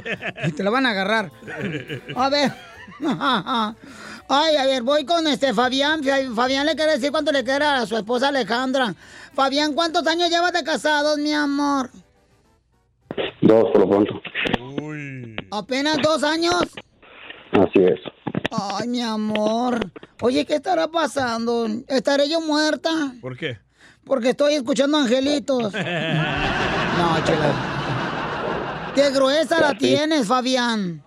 [0.46, 1.30] Y te lo van a agarrar.
[2.16, 2.52] A ver.
[4.32, 6.04] Ay, a ver, voy con este Fabián.
[6.04, 8.94] Fa- Fabián le quiere decir cuánto le quiere a su esposa Alejandra.
[9.34, 11.90] Fabián, ¿cuántos años llevas de casados, mi amor?
[13.42, 14.20] Dos por lo pronto.
[15.50, 16.62] ¿Apenas dos años?
[17.52, 17.98] Así es.
[18.52, 19.90] Ay, mi amor.
[20.22, 21.66] Oye, ¿qué estará pasando?
[21.88, 22.90] ¿Estaré yo muerta?
[23.20, 23.58] ¿Por qué?
[24.04, 25.72] Porque estoy escuchando angelitos.
[27.00, 28.92] No, chela.
[28.94, 31.02] Qué gruesa la tienes, Fabián.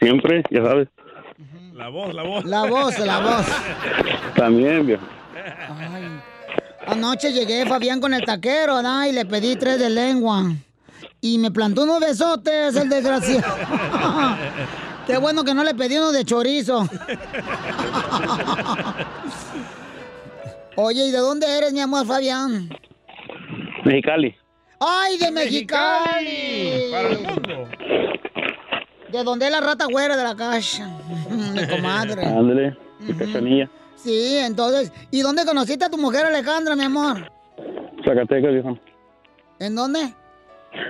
[0.00, 0.88] Siempre, ya sabes.
[1.74, 2.44] La voz, la voz.
[2.44, 3.46] La voz, la voz.
[4.36, 5.02] También, viejo.
[6.86, 9.06] Anoche llegué, Fabián, con el taquero, ¿verdad?
[9.06, 10.52] Y le pedí tres de lengua.
[11.20, 13.56] Y me plantó unos besotes, el desgraciado.
[15.08, 16.88] Qué bueno que no le pedí uno de chorizo.
[20.76, 22.68] Oye, ¿y de dónde eres, mi amor, Fabián?
[23.84, 24.36] Mexicali.
[24.78, 26.90] ¡Ay, de Mexicali!
[26.92, 27.68] Para el mundo.
[29.14, 30.88] De donde es la rata güera de la casa.
[31.30, 32.26] Mi comadre.
[32.26, 33.70] Ándale, mi cachanilla.
[33.94, 37.30] Sí, entonces, ¿y dónde conociste a tu mujer Alejandra, mi amor?
[38.04, 38.76] Zacatecas, viejo.
[39.60, 40.12] ¿En dónde?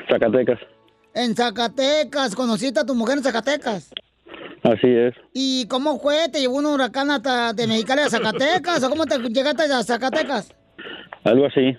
[0.09, 0.59] Zacatecas.
[1.12, 3.93] En Zacatecas, conociste a tu mujer en Zacatecas.
[4.62, 5.14] Así es.
[5.35, 6.31] ¿Y cómo fue?
[6.31, 8.83] ¿Te llevó un huracán hasta de Mexicali a Zacatecas?
[8.85, 10.51] ¿O cómo te llegaste a Zacatecas?
[11.25, 11.77] Algo así.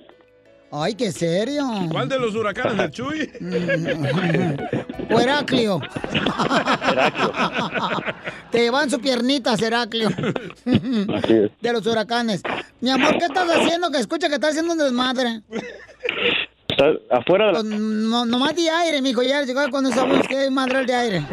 [0.71, 1.63] Ay, qué serio.
[1.91, 3.31] ¿Cuál de los huracanes del Chuy?
[5.09, 5.79] O Heraclio.
[8.51, 10.09] Te llevan su piernita, Heraclio.
[10.09, 11.51] Así es.
[11.61, 12.41] De los huracanes.
[12.81, 13.91] Mi amor, ¿qué estás haciendo?
[13.91, 15.41] Que escucha que estás haciendo un desmadre.
[16.67, 17.59] Está afuera de la...
[17.59, 19.23] Pues, no, nomás de aire, mijo.
[19.23, 21.25] Ya llegó cuando sabemos que hay madral de aire.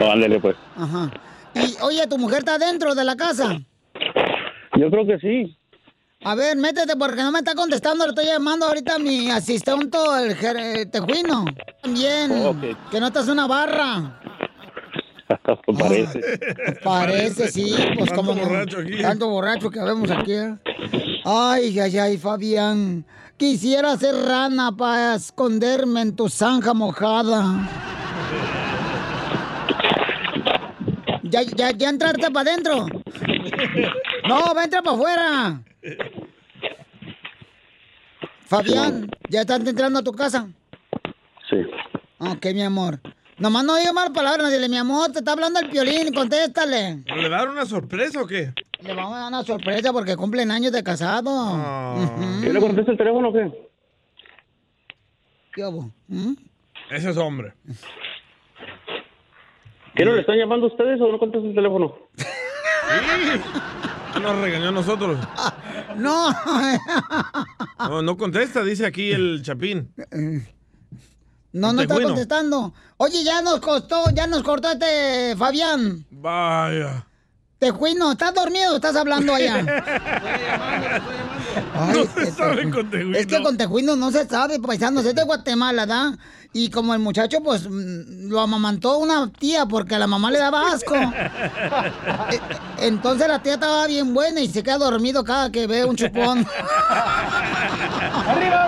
[0.00, 0.56] Ándale, pues.
[0.76, 1.10] Ajá.
[1.54, 3.58] Y, oye, ¿tu mujer está dentro de la casa?
[4.76, 5.56] Yo creo que sí.
[6.24, 8.04] A ver, métete porque no me está contestando.
[8.04, 11.44] Le estoy llamando ahorita a mi asistente, el ger- eh, tejuino.
[11.82, 12.32] También.
[12.44, 12.56] Oh.
[12.90, 14.20] Que no estás una barra.
[15.64, 16.20] Pues Parece.
[16.82, 17.74] Parece, sí.
[17.96, 19.00] Pues Tanto como borracho aquí.
[19.02, 20.32] Tanto borracho que vemos aquí.
[20.32, 20.56] ¿eh?
[21.24, 23.04] Ay, ay, ay, Fabián.
[23.36, 27.68] Quisiera ser rana para esconderme en tu zanja mojada.
[31.24, 32.86] ¿Ya, ya, ya entraste para adentro?
[34.26, 35.62] No, va a entrar para afuera.
[38.46, 40.48] Fabián, ¿ya estás entrando a tu casa?
[41.50, 41.56] Sí.
[42.18, 43.00] Ok, mi amor.
[43.38, 47.02] Nomás no diga malas palabras, dile, mi amor, te está hablando el piolín, contéstale.
[47.04, 48.54] ¿Le va a dar una sorpresa o qué?
[48.80, 52.00] Le vamos a dar una sorpresa porque cumplen años de casado.
[52.42, 53.52] ¿Qué le contesta el teléfono o qué?
[55.52, 55.90] ¿Qué hubo?
[56.08, 56.34] ¿Mm?
[56.90, 57.52] Ese es hombre.
[59.94, 61.98] ¿Qué no le están llamando a ustedes o no contesta el teléfono?
[63.76, 63.85] Sí.
[64.20, 65.18] Nos regañó a nosotros.
[65.96, 66.30] No.
[67.78, 69.94] No, no contesta, dice aquí el Chapín.
[71.52, 72.74] No, no está contestando.
[72.98, 76.04] Oye, ya nos costó, ya nos cortó este Fabián.
[76.10, 77.06] Vaya.
[77.58, 79.54] Tejuino, ¿estás dormido o estás hablando allá?
[81.74, 82.76] Ay, No este se sabe Tejuino.
[82.76, 83.16] con Tejuino.
[83.18, 86.18] Es que con Tejuino no se sabe, paisanos, es de Guatemala, ¿da?
[86.56, 90.38] Y como el muchacho, pues, mm, lo amamantó una tía porque a la mamá le
[90.38, 90.94] daba asco.
[92.32, 92.40] Eh,
[92.78, 96.46] Entonces la tía estaba bien buena y se queda dormido cada que ve un chupón.
[96.88, 98.66] ¡Arriba,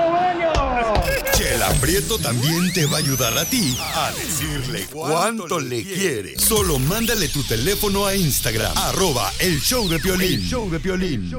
[1.32, 6.38] Chela Prieto también te va a ayudar a ti a decirle cuánto le quiere.
[6.38, 10.42] Solo mándale tu teléfono a Instagram, arroba el show de Piolín.
[10.42, 11.30] show de Piolín.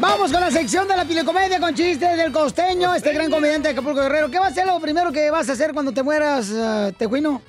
[0.00, 3.72] Vamos con la sección de la pilecomedia con chistes del costeño, este gran comediante de
[3.72, 4.30] Acapulco Guerrero.
[4.30, 7.42] ¿Qué va a ser lo primero que vas a hacer cuando te mueras, eh, Tejuino?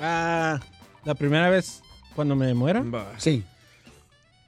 [0.00, 0.60] Ah,
[1.04, 1.80] la primera vez
[2.14, 2.84] cuando me muera.
[3.16, 3.44] Sí.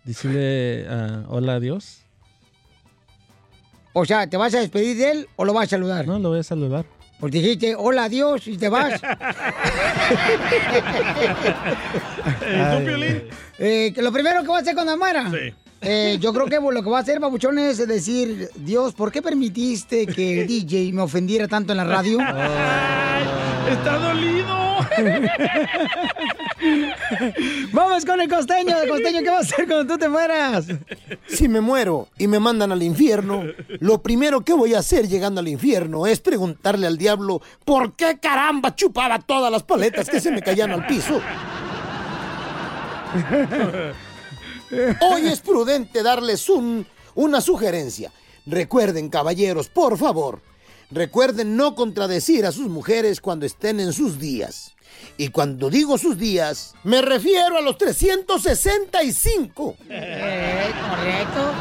[0.05, 2.03] Decirle ah, hola a Dios.
[3.95, 6.07] O sea, ¿te vas a despedir de él o lo vas a saludar?
[6.07, 6.85] No, lo voy a saludar.
[7.19, 9.01] Pues dijiste, hola, adiós, y te vas.
[12.43, 13.23] ¿Y tú, Piolín?
[13.59, 15.31] Eh, que lo primero que voy a hacer cuando muera.
[15.31, 15.55] Sí.
[15.83, 19.21] Eh, yo creo que lo que voy a hacer, babuchón, es decir, Dios, ¿por qué
[19.21, 22.19] permitiste que el DJ me ofendiera tanto en la radio?
[23.71, 24.63] ¡Está dolido!
[27.73, 30.67] Vamos con el costeño, el costeño, ¿qué vas a hacer cuando tú te mueras?
[31.27, 33.43] Si me muero y me mandan al infierno,
[33.81, 38.19] lo primero que voy a hacer llegando al infierno es preguntarle al diablo por qué
[38.21, 41.21] caramba chupaba todas las paletas que se me caían al piso.
[45.01, 48.13] Hoy es prudente darles un, una sugerencia.
[48.47, 50.41] Recuerden, caballeros, por favor,
[50.93, 54.72] Recuerden no contradecir a sus mujeres cuando estén en sus días.
[55.17, 59.77] Y cuando digo sus días, me refiero a los 365.
[59.89, 61.53] Eh, correcto.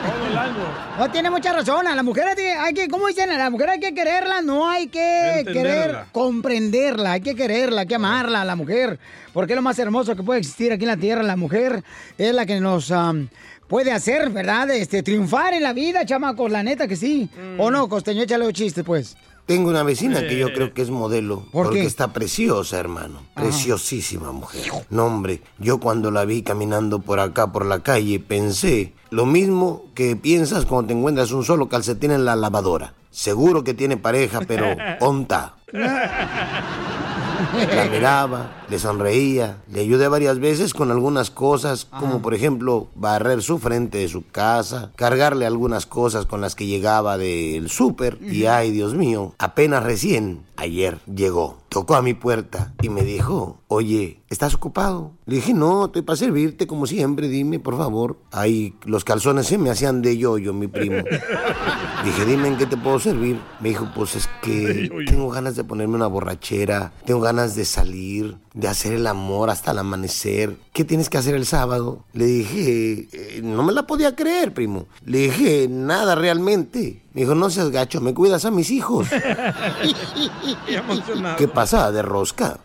[0.98, 1.88] No tiene mucha razón.
[1.88, 2.26] A la mujer
[2.60, 3.30] hay que, ¿cómo dicen?
[3.30, 5.54] A la mujer hay que quererla, no hay que Entenderla.
[5.54, 9.00] querer comprenderla, hay que quererla, hay que amarla a la mujer.
[9.34, 11.24] Porque es lo más hermoso que puede existir aquí en la tierra.
[11.24, 11.84] La mujer
[12.18, 13.30] es la que nos am,
[13.68, 14.70] puede hacer, ¿verdad?
[14.72, 17.30] Este, triunfar en la vida, chamacos, la neta que sí.
[17.58, 18.24] ¿O no, costeño?
[18.24, 19.16] Échale un chiste, pues.
[19.52, 21.42] Tengo una vecina que yo creo que es modelo.
[21.52, 21.86] ¿Por porque qué?
[21.86, 23.20] está preciosa, hermano.
[23.36, 24.72] Preciosísima mujer.
[24.90, 29.84] No, hombre, yo cuando la vi caminando por acá, por la calle, pensé lo mismo
[29.94, 32.94] que piensas cuando te encuentras un solo calcetín en la lavadora.
[33.10, 34.68] Seguro que tiene pareja, pero
[35.02, 35.56] onta.
[35.74, 43.42] La miraba, le sonreía, le ayudé varias veces con algunas cosas, como por ejemplo barrer
[43.42, 48.46] su frente de su casa, cargarle algunas cosas con las que llegaba del súper y
[48.46, 54.22] ay Dios mío, apenas recién ayer llegó, tocó a mi puerta y me dijo, oye,
[54.30, 55.12] ¿estás ocupado?
[55.26, 58.18] Le dije, no, estoy para servirte como siempre, dime por favor.
[58.32, 60.98] Ay, los calzones se me hacían de yoyo, mi primo.
[62.04, 63.40] Dije, dime en qué te puedo servir.
[63.60, 68.38] Me dijo, pues es que tengo ganas de ponerme una borrachera, tengo ganas de salir,
[68.62, 70.56] de hacer el amor hasta el amanecer.
[70.72, 72.04] ¿Qué tienes que hacer el sábado?
[72.14, 74.86] Le dije, "Eh, no me la podía creer, primo.
[75.04, 77.02] Le dije, nada realmente.
[77.14, 79.08] Me dijo, no seas gacho, me cuidas a mis hijos.
[81.38, 82.60] ¿Qué pasa de rosca?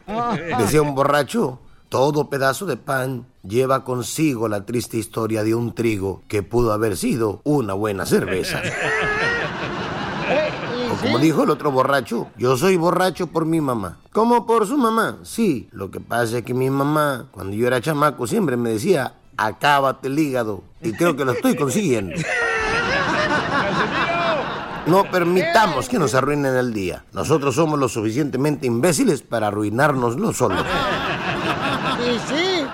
[0.59, 6.22] Decía un borracho, todo pedazo de pan lleva consigo la triste historia de un trigo
[6.28, 8.61] que pudo haber sido una buena cerveza.
[11.07, 13.98] Como dijo el otro borracho, yo soy borracho por mi mamá.
[14.12, 15.18] ¿Cómo por su mamá?
[15.22, 19.14] Sí, lo que pasa es que mi mamá, cuando yo era chamaco, siempre me decía,
[19.36, 20.64] acábate el hígado.
[20.82, 22.16] Y creo que lo estoy consiguiendo.
[24.86, 27.04] No permitamos que nos arruinen el día.
[27.12, 30.64] Nosotros somos lo suficientemente imbéciles para arruinárnoslo solos.
[31.98, 32.66] Sí, sí.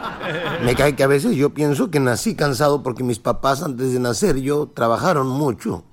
[0.65, 4.01] Me cae que a veces yo pienso que nací cansado porque mis papás antes de
[4.01, 5.85] nacer yo trabajaron mucho.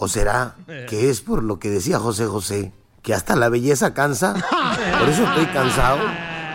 [0.00, 0.54] ¿O será
[0.88, 2.72] que es por lo que decía José José,
[3.02, 4.32] que hasta la belleza cansa?
[5.00, 5.98] Por eso estoy cansado.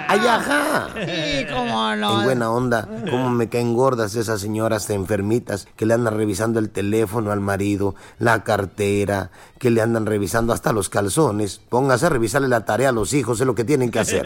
[0.07, 0.87] ¡Ay, ajá!
[1.05, 2.19] Sí, cómo no.
[2.19, 6.69] En buena onda, cómo me caen gordas esas señoras enfermitas que le andan revisando el
[6.69, 11.59] teléfono al marido, la cartera, que le andan revisando hasta los calzones.
[11.67, 14.25] Póngase a revisarle la tarea a los hijos, es lo que tienen que hacer.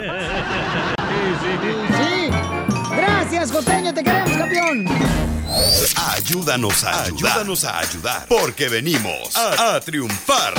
[6.28, 7.32] Ayúdanos a ayudar.
[7.32, 8.26] Ayúdanos a ayudar.
[8.28, 10.56] Porque venimos a, a triunfar.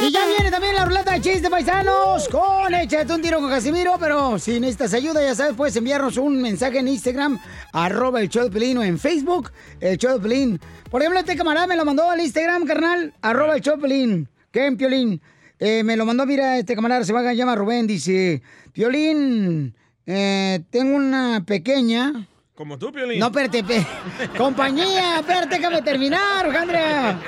[0.00, 3.98] Y ya viene también la ruleta de chistes paisanos con Échate un tiro con Casimiro,
[4.00, 7.38] pero si necesitas ayuda, ya sabes, puedes enviarnos un mensaje en Instagram,
[7.72, 10.60] arroba el show de Pelín, o en Facebook, el show de Pelín.
[10.90, 14.28] Por ejemplo, este camarada me lo mandó al Instagram, carnal, arroba el show de Pelín.
[14.50, 15.22] ¿Qué en Piolín?
[15.60, 18.42] Eh, me lo mandó, mira, este camarada se va a llamar Rubén, dice,
[18.72, 19.72] Piolín,
[20.04, 22.26] eh, tengo una pequeña...
[22.56, 23.18] Como tú, Piolín.
[23.20, 23.86] No, espérate, pe-
[24.38, 27.18] compañía, espérate, déjame terminar, Alejandra.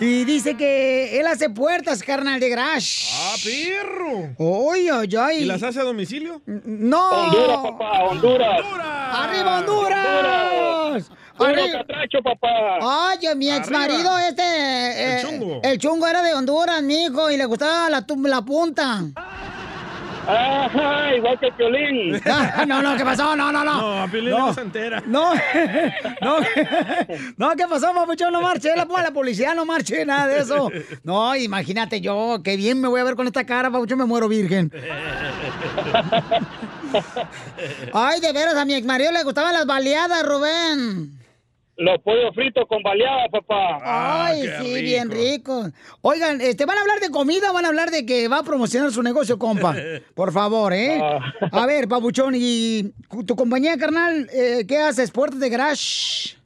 [0.00, 3.06] Y dice que él hace puertas, carnal, de garage.
[3.14, 4.70] ¡Ah, perro!
[4.72, 5.38] ¡Ay, ay, ay!
[5.42, 6.40] ¿Y las hace a domicilio?
[6.46, 7.10] ¡No!
[7.10, 8.60] Honduras, papá, Honduras.
[9.12, 11.10] ¡Arriba, Honduras!
[11.38, 13.12] Arri- catracho, papá.
[13.12, 14.42] Oye, mi ex marido, este.
[14.42, 15.60] eh, El chungo.
[15.62, 19.00] El chungo era de Honduras, mijo, y le gustaba la, la punta.
[20.30, 22.20] Ajá, igual que el violín.
[22.66, 23.34] No, no, ¿qué pasó?
[23.34, 23.80] No, no, no.
[23.80, 25.02] No, a Piolín no se entera.
[25.06, 25.34] No,
[26.20, 26.36] no,
[27.36, 28.32] no, ¿qué pasó, papuchón?
[28.32, 30.70] No marche, la, la policía no marche, nada de eso.
[31.02, 34.28] No, imagínate yo, qué bien me voy a ver con esta cara, papuchón, me muero
[34.28, 34.70] virgen.
[37.92, 41.19] Ay, de veras, a mi ex marido le gustaban las baleadas, Rubén.
[41.80, 43.78] Los pollos fritos con baleada, papá.
[43.82, 45.64] Ay, sí, bien rico.
[46.02, 48.42] Oigan, este, ¿van a hablar de comida o van a hablar de que va a
[48.42, 49.74] promocionar su negocio, compa?
[50.14, 51.00] Por favor, ¿eh?
[51.00, 52.92] A ver, papuchón, ¿y
[53.26, 55.10] tu compañía, carnal, eh, qué haces?
[55.10, 56.36] ¿Puertas de garage?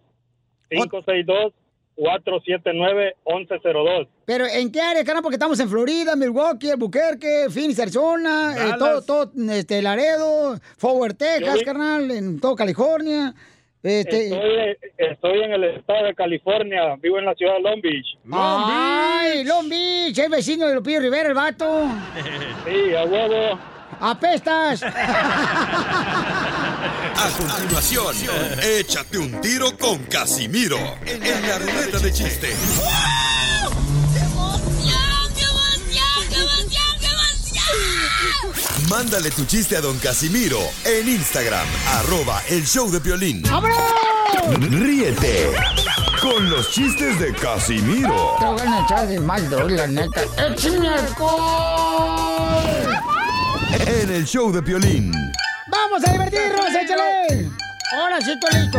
[1.96, 4.08] 562-479-1102.
[4.24, 5.22] Pero, ¿en qué área, carnal?
[5.22, 11.58] Porque estamos en Florida, Milwaukee, Albuquerque, Phoenix, Arizona, eh, todo, todo, este, Laredo, Forward, Texas,
[11.60, 13.34] Yo- carnal, en todo California.
[13.82, 18.16] Este, Estoy, estoy en el estado de California, vivo en la ciudad de Long Beach.
[18.32, 20.16] ¡Ay, Long Beach!
[20.16, 21.88] Es vecino de Lupillo Rivera, el vato.
[22.64, 23.58] Sí, a huevo.
[24.04, 24.82] ¡Apestas!
[24.82, 24.90] A
[27.38, 28.16] continuación,
[28.60, 30.76] échate un tiro con Casimiro
[31.06, 32.52] en la ruleta de chiste.
[38.90, 43.42] Mándale tu chiste a don Casimiro en Instagram, arroba el show de violín.
[43.42, 43.78] ¡Vámonos!
[44.68, 45.52] Ríete
[46.20, 50.22] con los chistes de Casimiro Te voy a echar de mal, la neta.
[50.36, 52.62] ¡Échame alcohol!
[53.72, 55.12] En el show de violín.
[55.68, 56.66] ¡Vamos a divertirnos!
[56.68, 57.48] ¡Échale!
[57.96, 58.78] Ahora sí listo.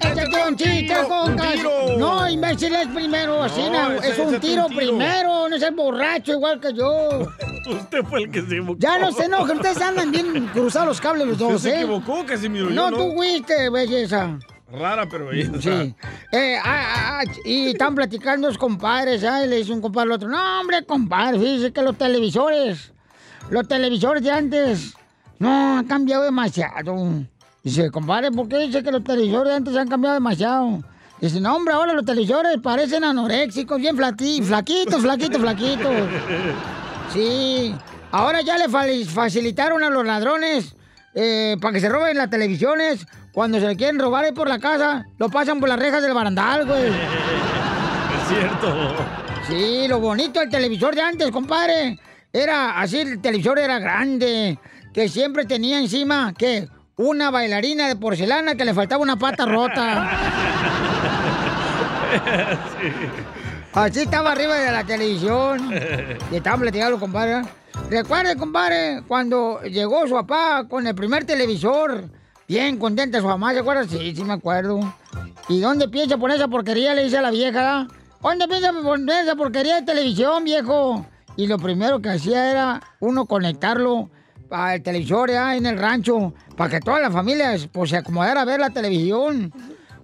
[0.00, 1.62] Échate un chiste con Cas-
[1.98, 4.76] No, imbécil, es primero, así, No, es un tiro un tiro.
[4.76, 7.20] primero, no es el borracho igual que yo.
[7.70, 8.78] Usted fue el que se equivocó.
[8.80, 11.76] Ya no se enojen, ustedes andan bien cruzados los cables los Usted dos, se ¿eh?
[11.82, 12.70] equivocó, Casimiro.
[12.70, 14.38] No, yo tú fuiste, belleza.
[14.72, 15.60] Rara, pero belleza.
[15.60, 15.94] Sí.
[16.32, 19.48] Eh, ah, ah, ah, y están platicando los compadres, ¿sabes?
[19.48, 22.92] Le dice un compadre al otro, no, hombre, compadre, fíjese que los televisores,
[23.50, 24.94] los televisores de antes,
[25.38, 26.96] no, han cambiado demasiado.
[27.62, 30.82] Dice, compadre, ¿por qué dice que los televisores de antes han cambiado demasiado?
[31.20, 35.92] Dice, no, hombre, ahora los televisores parecen anoréxicos, bien flaquitos, flaquitos, flaquitos.
[37.12, 37.74] Sí,
[38.12, 40.74] ahora ya le fa- facilitaron a los ladrones
[41.14, 43.06] eh, para que se roben las televisiones.
[43.32, 46.14] Cuando se le quieren robar ahí por la casa, lo pasan por las rejas del
[46.14, 46.88] barandal, güey.
[48.22, 48.94] Es cierto.
[49.48, 51.98] Sí, lo bonito del televisor de antes, compadre.
[52.32, 54.58] Era así, el televisor era grande,
[54.94, 56.68] que siempre tenía encima, ¿qué?
[56.96, 60.10] Una bailarina de porcelana que le faltaba una pata rota.
[63.72, 65.70] Así estaba arriba de la televisión.
[66.32, 67.42] Y estaban platicando, compadre.
[67.88, 72.04] Recuerde, compadre, cuando llegó su papá con el primer televisor,
[72.48, 73.84] bien contenta su mamá, ¿se acuerda?
[73.84, 74.80] Sí, sí me acuerdo.
[75.48, 76.94] ¿Y dónde piensa poner esa porquería?
[76.94, 77.86] Le dice a la vieja.
[78.20, 81.06] ¿Dónde piensa poner esa porquería de televisión, viejo?
[81.40, 84.10] Y lo primero que hacía era uno conectarlo
[84.50, 88.44] al televisor ya en el rancho, para que toda la familia pues, se acomodara a
[88.44, 89.50] ver la televisión.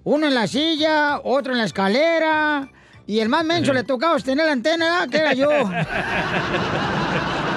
[0.03, 2.71] Uno en la silla, otro en la escalera.
[3.07, 5.51] Y el más menso le tocaba tener la antena, que era yo.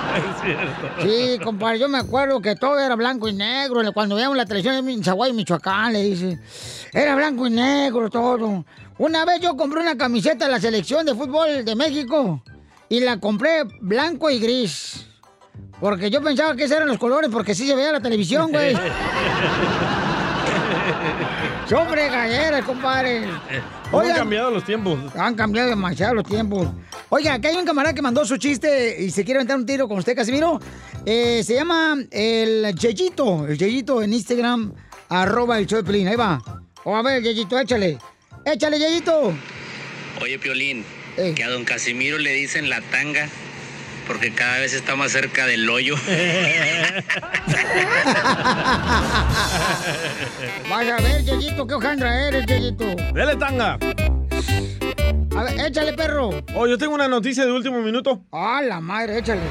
[0.10, 0.90] Es cierto.
[1.04, 3.82] Sí, compadre, yo me acuerdo que todo era blanco y negro.
[3.94, 6.40] Cuando veíamos la televisión en Zaguay, Michoacán, le dice.
[6.92, 8.66] Era blanco y negro todo.
[8.98, 12.44] Una vez yo compré una camiseta de la selección de fútbol de México
[12.90, 15.06] y la compré blanco y gris.
[15.80, 18.76] Porque yo pensaba que esos eran los colores porque sí se veía la televisión, güey.
[21.70, 23.28] Son fregaderas, compadre.
[23.92, 25.00] ¿Cómo han cambiado los tiempos?
[25.16, 26.68] Han cambiado demasiado los tiempos.
[27.10, 29.88] Oiga, aquí hay un camarada que mandó su chiste y se quiere aventar un tiro
[29.88, 30.60] con usted, Casimiro.
[31.06, 33.48] Eh, se llama el Yeyito.
[33.48, 34.74] El Yeyito en Instagram,
[35.10, 36.08] arroba el show de Pelín.
[36.08, 36.42] Ahí va.
[36.84, 38.00] O a ver, Yeyito, échale.
[38.46, 39.34] Échale, Yeyito.
[40.22, 40.84] Oye, Piolín,
[41.16, 43.28] que a don Casimiro le dicen la tanga
[44.08, 45.96] porque cada vez está más cerca del hoyo.
[50.70, 52.86] Vas a ver, Yeyito, qué hojandra eres, Yeyito.
[53.14, 53.78] Dele tanga.
[55.36, 56.30] A ver, échale, perro.
[56.56, 58.24] Oh, yo tengo una noticia de último minuto.
[58.32, 59.42] Ah, la madre, échale.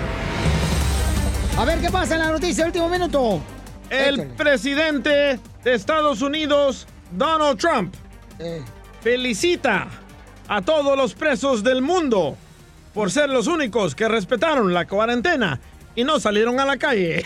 [1.56, 3.40] A ver, ¿qué pasa en la noticia de último minuto?
[3.90, 7.94] El presidente de Estados Unidos, Donald Trump,
[8.38, 8.62] Eh.
[9.02, 9.88] felicita
[10.48, 12.36] a todos los presos del mundo
[12.94, 15.60] por ser los únicos que respetaron la cuarentena
[15.94, 17.24] y no salieron a la calle.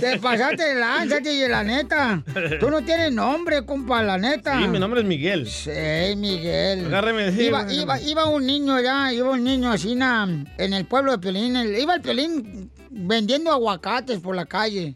[0.00, 2.22] Te pasaste de lanza, DJ, la neta.
[2.58, 4.58] Tú no tienes nombre, compa, la neta.
[4.60, 5.46] Sí, mi nombre es Miguel.
[5.48, 5.70] Sí,
[6.16, 6.86] Miguel.
[6.86, 10.28] Agárreme, sí, Iba, iba, iba un niño allá, iba un niño así na,
[10.58, 11.56] en el pueblo de Piolín.
[11.56, 14.94] el- iba el Piolín vendiendo aguacates por la calle.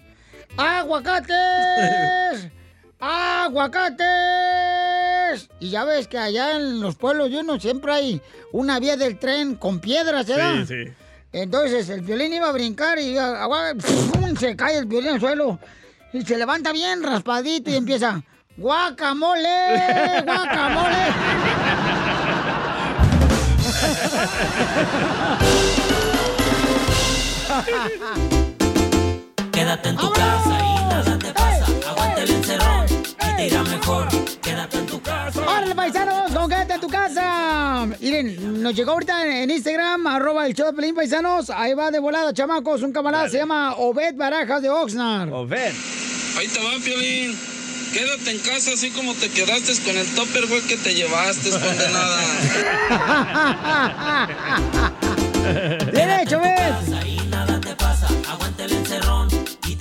[0.56, 2.48] ¡Aguacates!
[3.06, 4.06] ¡Aguacates!
[5.60, 9.18] Y ya ves que allá en los pueblos de uno siempre hay una vía del
[9.18, 10.64] tren con piedras, ¿verdad?
[10.66, 10.92] Sí, sí.
[11.32, 13.14] Entonces el violín iba a brincar y
[14.12, 14.34] ¡pum!
[14.36, 15.58] se cae el violín al suelo.
[16.14, 18.22] Y se levanta bien raspadito y empieza.
[18.56, 20.22] ¡Guacamole!
[20.24, 21.04] ¡Guacamole!
[29.52, 31.43] Quédate en tu casa y nada te
[33.36, 34.08] te irá mejor.
[34.42, 35.40] Quédate en tu casa.
[35.40, 36.30] ¡Órale, paisanos!
[36.32, 37.86] ¡Con quédate en tu casa!
[38.00, 41.50] Miren, nos llegó ahorita en Instagram, arroba el show de Pelín, paisanos.
[41.50, 42.82] Ahí va de volada, chamacos.
[42.82, 45.32] Un camarada se llama Obed Barajas de Oxnard.
[45.32, 45.72] Obed.
[46.38, 47.38] Ahí te va, Piolín.
[47.92, 52.20] Quédate en casa así como te quedaste con el topper, güey, que te llevaste, condenada.
[55.92, 57.13] ¡Bien hecho, Obed!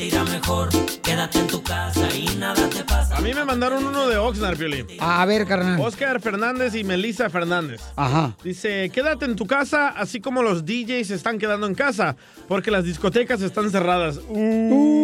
[0.04, 0.70] Te irá mejor.
[1.02, 3.16] Quédate en tu casa y nada te pasa.
[3.18, 4.86] A mí me mandaron uno de Oxnard, Piolín.
[5.00, 5.80] A ver, carnal.
[5.80, 7.82] Oscar Fernández y Melissa Fernández.
[7.96, 8.36] Ajá.
[8.44, 12.18] Dice, quédate en tu casa, así como los DJs se están quedando en casa,
[12.48, 14.20] porque las discotecas están cerradas.
[14.30, 15.04] Uh.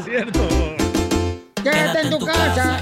[0.04, 0.48] Cierto.
[1.62, 2.80] ¡Quédate en tu casa!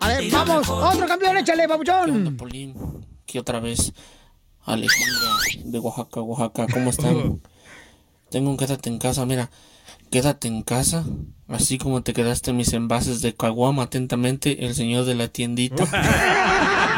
[0.00, 2.38] A ver, vamos otro campeón, échale, papuchón.
[3.22, 3.92] Aquí otra vez
[4.66, 5.30] Alejandra
[5.64, 6.66] de Oaxaca, Oaxaca.
[6.72, 7.40] ¿Cómo están?
[8.30, 9.50] Tengo un quédate en casa, mira.
[10.10, 11.04] Quédate en casa,
[11.48, 15.84] así como te quedaste en mis envases de caguama atentamente, el señor de la tiendita.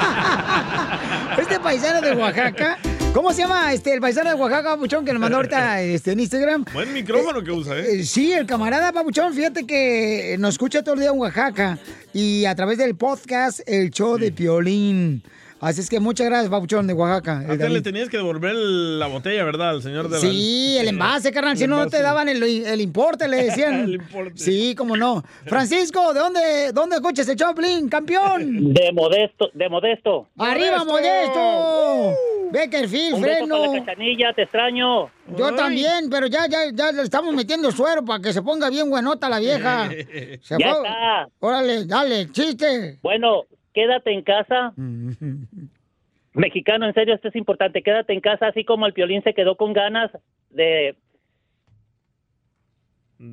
[1.38, 2.78] Este paisano de Oaxaca,
[3.14, 6.20] ¿cómo se llama este el paisano de Oaxaca, papuchón, que nos mandó ahorita este, en
[6.20, 6.64] Instagram?
[6.74, 8.00] Buen micrófono que usa, ¿eh?
[8.00, 11.78] Eh, Sí, el camarada Papuchón, fíjate que nos escucha todo el día en Oaxaca
[12.12, 15.22] y a través del podcast El Show de Piolín.
[15.60, 17.39] Así es que muchas gracias, Papuchón de Oaxaca.
[17.48, 19.70] Antes le tenías que devolver la botella, ¿verdad?
[19.70, 20.20] Al señor de la...
[20.20, 21.56] Sí, el envase, carnal.
[21.56, 22.02] Si El no, no te envase.
[22.05, 23.74] daban el, el importe, le decían.
[23.85, 24.32] El importe.
[24.39, 25.24] Sí, cómo no.
[25.47, 28.72] Francisco, ¿de dónde, dónde escuchas el Choplin, campeón?
[28.72, 30.28] De Modesto, de Modesto.
[30.39, 32.14] ¡Arriba, Modesto!
[32.51, 33.56] Beckerfield, Un beso freno.
[33.60, 35.10] para la cachanilla, te extraño.
[35.36, 38.89] Yo también, pero ya, ya, ya le estamos metiendo suero para que se ponga bien
[38.89, 39.89] buenota la vieja.
[40.43, 41.28] Se Ya fue- está.
[41.40, 42.98] Órale, dale, chiste.
[43.02, 44.74] Bueno, quédate en casa.
[46.34, 47.82] Mexicano, en serio, esto es importante.
[47.82, 50.10] Quédate en casa, así como el piolín se quedó con ganas
[50.50, 50.96] de.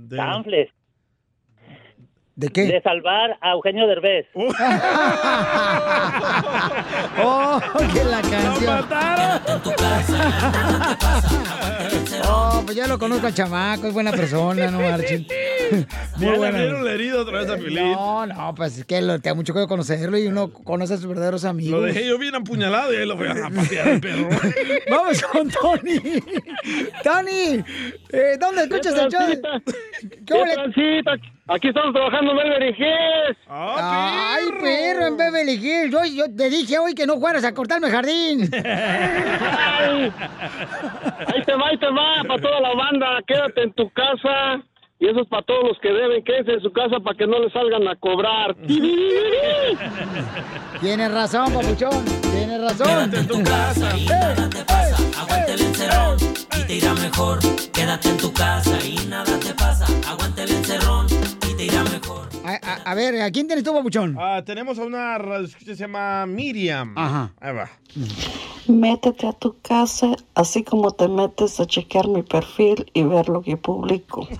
[0.09, 0.74] Chanfles.
[2.35, 2.65] ¿De qué?
[2.65, 4.25] De salvar a Eugenio Derbez.
[7.23, 7.61] ¡Oh,
[7.93, 8.85] que la canción!
[12.27, 15.25] Oh, pues ya lo conozco al chamaco, es buena persona, no marchen.
[16.19, 17.91] Ya le abrieron la herida otra vez a Piolín.
[17.91, 20.97] No, no, pues es que lo, te da mucho que conocerlo y uno conoce a
[20.97, 21.81] sus verdaderos amigos.
[21.81, 24.29] Lo dejé yo bien apuñalado y ahí lo fui a patear el perro.
[24.91, 26.21] Vamos con Tony.
[27.03, 27.63] Tony,
[28.11, 29.27] eh, ¿dónde escuchas el show?
[30.25, 31.17] ¿Qué transita?
[31.47, 33.37] Aquí estamos trabajando en Beverly Hills.
[33.47, 35.91] Ay, perro, en Beverly Hills.
[35.91, 38.49] Yo, yo te dije hoy que no fueras a cortarme el jardín.
[38.51, 40.11] Ay,
[41.27, 43.19] ahí te va, ahí te va, para toda la banda.
[43.27, 44.63] Quédate en tu casa.
[44.97, 46.23] Y eso es para todos los que deben.
[46.23, 48.55] Quédense en su casa para que no les salgan a cobrar.
[50.81, 52.05] Tienes razón, papuchón.
[52.21, 52.87] Tienes razón.
[52.87, 54.97] Quédate en tu casa y nada te pasa.
[55.21, 56.17] Aguante el encerrón
[56.57, 57.37] y te irá mejor.
[57.71, 59.85] Quédate en tu casa y nada te pasa.
[60.09, 61.14] Aguante el encerrón
[61.65, 62.29] y te irá mejor.
[62.45, 64.15] A, a- a ver, ¿a quién tienes tú, papuchón?
[64.19, 65.17] Ah, tenemos a una
[65.57, 66.93] que se llama Miriam.
[66.97, 67.31] Ajá.
[67.39, 67.69] Ahí va.
[68.67, 73.41] Métete a tu casa, así como te metes a chequear mi perfil y ver lo
[73.41, 74.27] que publico.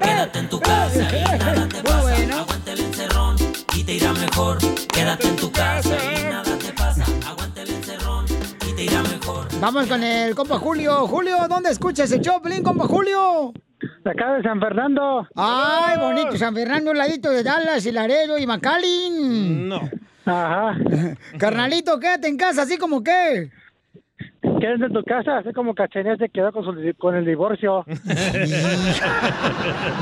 [0.00, 2.14] Quédate en tu casa y nada te pasa.
[2.40, 3.36] Aguante el encerrón
[3.76, 4.58] y te irá mejor.
[4.88, 7.04] Quédate en tu casa y nada te pasa.
[7.26, 8.24] Aguante el encerrón
[8.68, 9.46] y te irá mejor.
[9.60, 11.06] Vamos con el compa Julio.
[11.06, 13.52] Julio, ¿dónde escuchas el Choplin, compa Julio?
[14.04, 15.26] De acá de San Fernando.
[15.34, 19.68] Ay, bonito, San Fernando, un ladito de Dallas y Laredo y McAllen.
[19.68, 19.80] No.
[20.24, 20.76] Ajá.
[21.38, 23.50] Carnalito, quédate en casa, así como que.
[24.60, 27.84] Quédate en tu casa, así como Cachanilla se quedó con, su- con el divorcio.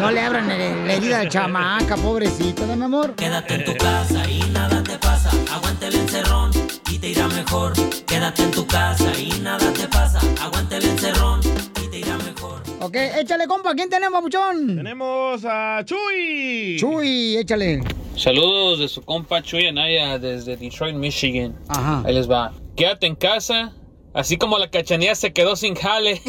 [0.00, 3.14] No le abran la herida al chamaca, pobrecito, ¿no, mi amor?
[3.14, 5.30] Quédate en tu casa y nada te pasa.
[5.52, 6.50] Aguante el encerrón
[6.90, 7.72] y te irá mejor.
[8.06, 10.20] Quédate en tu casa y nada te pasa.
[10.42, 11.40] Aguante el encerrón
[11.84, 12.43] y te irá mejor.
[12.84, 14.76] Ok, échale, compa, ¿quién tenemos, papuchón?
[14.76, 16.76] Tenemos a Chuy.
[16.78, 17.82] Chuy, échale.
[18.14, 21.56] Saludos de su compa Chuy Anaya desde Detroit, Michigan.
[21.68, 22.02] Ajá.
[22.04, 22.52] Ahí les va.
[22.76, 23.72] Quédate en casa,
[24.12, 26.20] así como la cachanilla se quedó sin jale.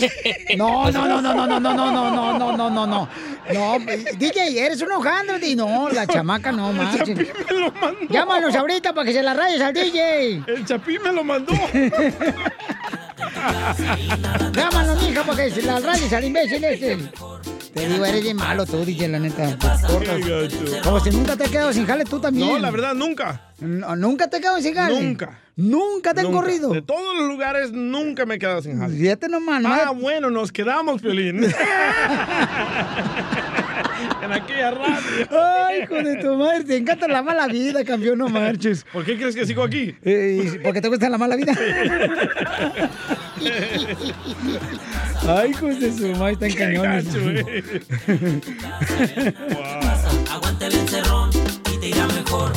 [0.55, 3.09] No, no, no, no, no, no, no, no, no, no, no, no, no, no.
[3.53, 3.77] No,
[4.17, 5.53] DJ, eres un hojandrote.
[5.57, 7.17] No, la chamaca no, manches.
[8.09, 10.41] Llámanos ahorita para que se la rayes al DJ.
[10.47, 11.51] El Chapín me lo mandó.
[14.53, 16.97] Llámanos, mija, para que se la rayes al imbécil este.
[17.73, 19.57] Te digo, eres bien malo tú, DJ, la neta.
[20.83, 22.47] Como si nunca te has quedado sin jale tú también.
[22.47, 23.51] No, la verdad, nunca.
[23.59, 25.01] No, ¿Nunca te has quedado sin jale?
[25.01, 25.39] Nunca.
[25.57, 26.39] ¿Nunca te han Nunca.
[26.39, 26.69] corrido?
[26.71, 28.97] De todos los lugares nunca me he quedado sin jale.
[28.97, 29.63] Fíjate nomás.
[29.65, 31.41] Ah, bueno, nos quedamos, Piolín.
[34.23, 35.27] en aquella radio.
[35.31, 38.85] Ay, hijo de tu madre, te encanta la mala vida, campeón, no marches.
[38.91, 39.95] ¿Por qué crees que sigo aquí?
[40.03, 41.53] Eh, ¿Porque te gusta la mala vida?
[45.27, 47.05] Ay, hijos de su madre, están cañones.
[50.31, 51.29] Aguante el encerrón
[51.73, 52.51] y te irá mejor.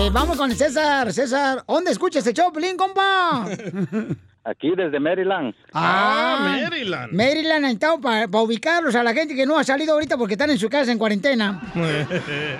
[0.00, 1.12] Eh, vamos con César.
[1.12, 3.44] César, ¿dónde escuchas este Choplin, compa?
[4.44, 5.54] Aquí desde Maryland.
[5.74, 7.12] Ah, Maryland.
[7.12, 10.50] Maryland, ahí está, para ubicarlos a la gente que no ha salido ahorita porque están
[10.50, 11.60] en su casa en cuarentena.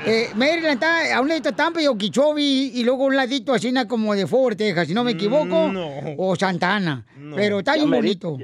[0.07, 3.73] Eh, Maryland está a un ladito de Tampa y Okeechobee y luego un ladito así
[3.89, 5.69] como de Fort Texas, si no me equivoco.
[5.69, 5.91] Mm, no.
[6.19, 7.07] O Santana.
[7.35, 8.37] Pero está bien bonito.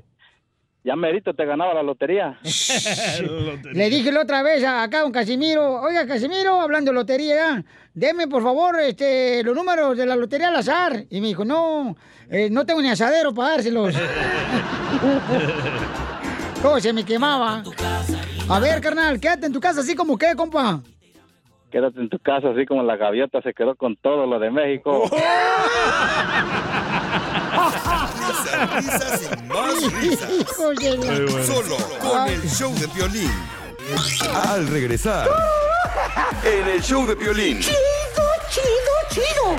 [0.86, 2.38] Ya merito te ganaba la lotería.
[3.72, 7.64] Le dije la otra vez a, acá a un Casimiro, oiga Casimiro, hablando de lotería,
[7.92, 11.02] deme por favor este, los números de la lotería al azar.
[11.10, 11.96] Y me dijo, no,
[12.30, 13.96] eh, no tengo ni asadero para dárselos.
[16.62, 17.64] Todo se me quemaba.
[18.48, 20.82] A ver, carnal, quédate en tu casa así como qué, compa.
[21.72, 25.10] Quédate en tu casa, así como la gaviota se quedó con todo lo de México.
[27.66, 30.30] Risas, risas y más risas.
[31.46, 33.32] Solo con el show de Piolín.
[34.48, 35.28] Al regresar,
[36.44, 37.60] en el show de Piolín.
[37.60, 37.76] Chido,
[38.50, 39.56] chido, chido.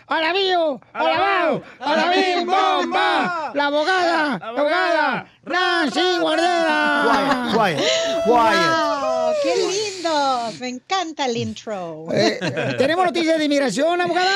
[0.07, 0.81] ¡A la bio!
[0.93, 1.63] ¡A la bao!
[1.79, 3.51] ¡A la bim, bomba!
[3.53, 4.39] ¡La abogada!
[4.39, 5.25] ¡La abogada!
[5.45, 7.49] ¡Nancy Guardera!
[7.53, 9.33] Quiet, quiet, ¡Wow!
[9.43, 9.53] ¡Qué
[10.59, 12.05] Me encanta el intro.
[12.13, 12.39] Eh,
[12.77, 14.31] ¿Tenemos noticias de inmigración, abogada?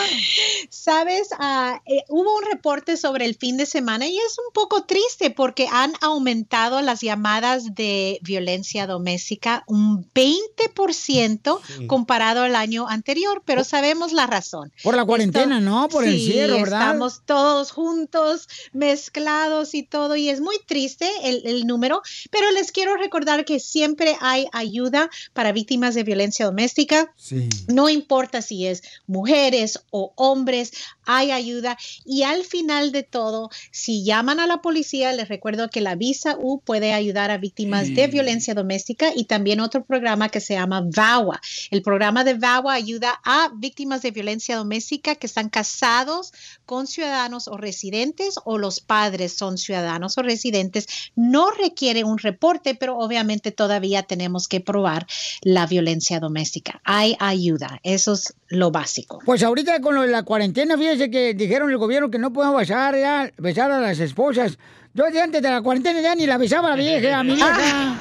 [0.70, 4.84] Sabes, Ah, eh, hubo un reporte sobre el fin de semana y es un poco
[4.84, 11.88] triste porque han aumentado las llamadas de violencia doméstica un 20% Sí.
[11.88, 14.72] comparado al año anterior, pero sabemos la razón.
[14.84, 15.88] Por la cuarentena, ¿no?
[15.90, 16.82] Por el Sí, encierro, ¿verdad?
[16.82, 22.02] Estamos todos juntos, mezclados y todo, y es muy triste el, el número,
[22.32, 27.12] pero les quiero recordar que siempre hay ayuda para víctimas de violencia doméstica.
[27.18, 27.50] Sí.
[27.68, 30.72] No importa si es mujeres o hombres,
[31.06, 31.78] hay ayuda.
[32.06, 36.38] Y al final de todo, si llaman a la policía, les recuerdo que la Visa
[36.40, 40.84] U puede ayudar a víctimas de violencia doméstica y también otro programa que se llama
[40.86, 41.42] VAWA.
[41.72, 46.34] El programa de VAWA ayuda a víctimas de violencia doméstica que están casados
[46.66, 50.88] con ciudadanos o residentes o los padres son ciudadanos o residentes.
[51.16, 55.08] No requiere un reporte, pero obviamente todavía tenemos que probar
[55.42, 55.87] la violencia
[56.20, 56.82] doméstica.
[56.84, 57.80] Hay ayuda.
[57.84, 59.20] Eso es lo básico.
[59.26, 62.58] Pues ahorita con lo de la cuarentena, fíjese que dijeron el gobierno que no podemos
[62.58, 64.58] besar, ya, besar a las esposas.
[64.94, 67.96] Yo antes de la cuarentena ya ni la besaba a la vieja, a mi vieja.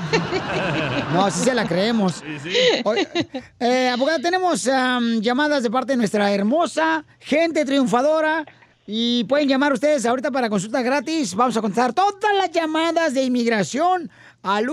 [1.13, 2.23] No, sí se la creemos.
[3.61, 8.47] Eh, abogada, tenemos am, llamadas de parte de nuestra hermosa gente triunfadora.
[8.89, 11.35] Y pueden llamar ustedes ahorita para consulta gratis.
[11.35, 14.11] Vamos a contestar todas las llamadas de inmigración
[14.43, 14.67] al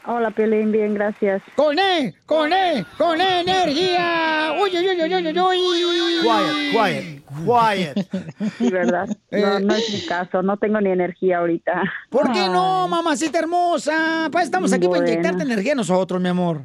[0.05, 1.41] Hola, Piolín, bien, gracias.
[1.55, 2.13] ¡Con E!
[2.25, 2.85] ¡Con E!
[2.97, 4.53] ¡Con E energía!
[4.61, 6.71] ¡Uy, uy, uy, uy, uy, uy, uy!
[6.71, 8.51] Quiet, quiet, quiet.
[8.57, 9.07] Sí, ¿verdad?
[9.31, 11.83] No, no es mi caso, no tengo ni energía ahorita.
[12.09, 14.27] ¿Por qué no, mamacita hermosa?
[14.29, 15.07] Pues estamos aquí para Bueno.
[15.07, 16.63] inyectarte energía nosotros, mi amor.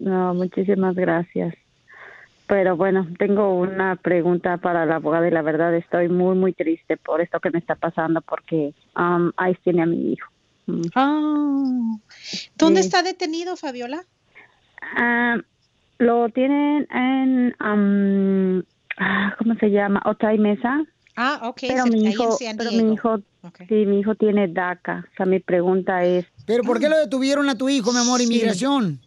[0.00, 1.54] No, muchísimas gracias.
[2.48, 6.96] Pero bueno, tengo una pregunta para la abogada y la verdad estoy muy, muy triste
[6.96, 10.31] por esto que me está pasando porque um, Ice tiene a mi hijo.
[10.94, 11.96] Ah.
[12.56, 12.86] ¿Dónde Sí.
[12.88, 14.04] está detenido, Fabiola?
[14.96, 15.36] Ah,
[15.98, 18.62] lo tienen en, um,
[19.38, 20.02] ¿cómo se llama?
[20.04, 20.84] Otay Mesa.
[21.16, 21.58] Ah, ok.
[21.68, 23.18] Pero mi hijo, pero mi hijo,
[23.68, 25.04] sí, mi hijo tiene DACA.
[25.12, 26.24] O sea, mi pregunta es.
[26.46, 28.26] ¿Pero por qué lo detuvieron a tu hijo, mi amor, Sí.
[28.26, 29.00] inmigración?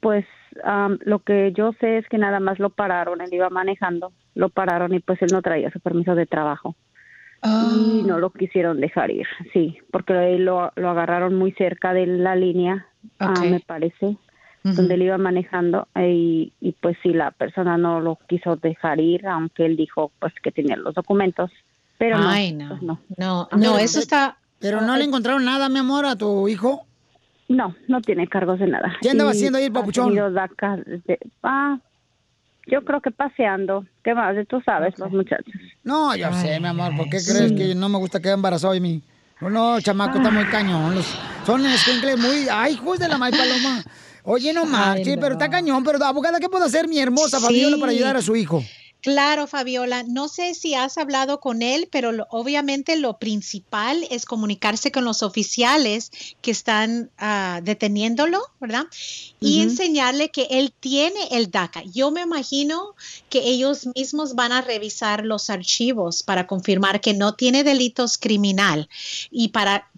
[0.00, 0.24] Pues
[0.64, 4.48] am, lo que yo sé es que nada más lo pararon, él iba manejando, lo
[4.48, 6.74] pararon y pues él no traía su permiso de trabajo.
[7.44, 12.36] Y no lo quisieron dejar ir, sí, porque lo, lo agarraron muy cerca de la
[12.36, 12.86] línea,
[13.18, 14.16] ah, me parece.
[14.62, 19.26] donde él iba manejando y, y pues si la persona no lo quiso dejar ir,
[19.26, 21.50] aunque él dijo pues que tenía los documentos,
[21.98, 22.68] pero no, Ay, no.
[22.68, 23.00] pues, no.
[23.16, 24.36] No, Ah, no, pero- eso está...
[24.60, 26.86] Pero no le encontraron nada, mi amor, a tu hijo.
[27.48, 28.92] No, no tiene cargos de nada.
[29.02, 30.06] ¿Qué andaba Y haciendo ahí el papuchón?
[30.10, 31.78] tenido DACA desde- ah,
[32.66, 33.84] yo creo que paseando.
[34.04, 34.34] ¿Qué más?
[34.48, 35.52] Tú sabes, los muchachos.
[35.82, 38.80] No, yo sé, mi amor, ¿por qué crees que no me gusta quedar embarazado de
[38.80, 39.02] mí?
[39.40, 40.94] No, no, chamaco, está muy cañón.
[40.94, 41.06] Los,
[41.44, 42.46] son escuincles muy...
[42.50, 43.82] ¡Ay, hijos de la may paloma!
[44.24, 45.82] Oye, no marches, pero está cañón.
[45.82, 47.44] Pero, abogada, ¿qué puedo hacer mi hermosa Sí.
[47.46, 48.62] Fabiola para ayudar a su hijo?
[49.02, 50.04] Claro, Fabiola.
[50.04, 55.04] No sé si has hablado con él, pero lo- obviamente lo principal es comunicarse con
[55.04, 58.84] los oficiales que están ah, deteniéndolo, ¿verdad?
[59.40, 61.82] Y enseñarle que él tiene el DACA.
[61.92, 62.94] Yo me imagino
[63.28, 68.88] que ellos mismos van a revisar los archivos para confirmar que no tiene delitos criminal
[69.32, 69.90] y para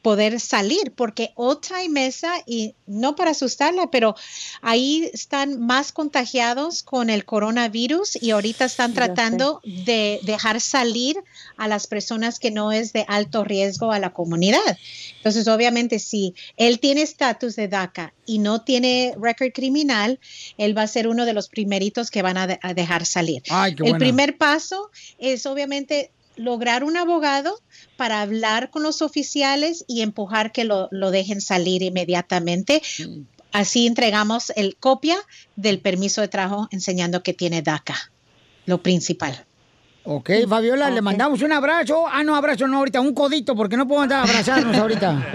[0.00, 4.14] poder salir, porque otra y mesa, y no para asustarla, pero
[4.62, 8.94] ahí están más contagiados con el coronavirus y ahorita están Ya sé.
[9.06, 11.16] tratando de dejar salir
[11.56, 14.78] a las personas que no es de alto riesgo a la comunidad.
[15.16, 20.18] Entonces, obviamente, si él tiene estatus de DACA y no tiene récord criminal,
[20.58, 23.42] él va a ser uno de los primeritos que van a, de- a dejar salir.
[23.50, 27.60] Ay, qué el primer paso es obviamente lograr un abogado
[27.96, 32.82] para hablar con los oficiales y empujar que lo, lo dejen salir inmediatamente.
[33.52, 35.16] Así entregamos el copia
[35.54, 38.10] del permiso de trabajo enseñando que tiene DACA,
[38.66, 39.44] lo principal.
[40.06, 42.04] Ok, Fabiola, le mandamos un abrazo.
[42.06, 45.26] Ah, no, abrazo no ahorita, un codito, porque no podemos andar a abrazarnos ahorita.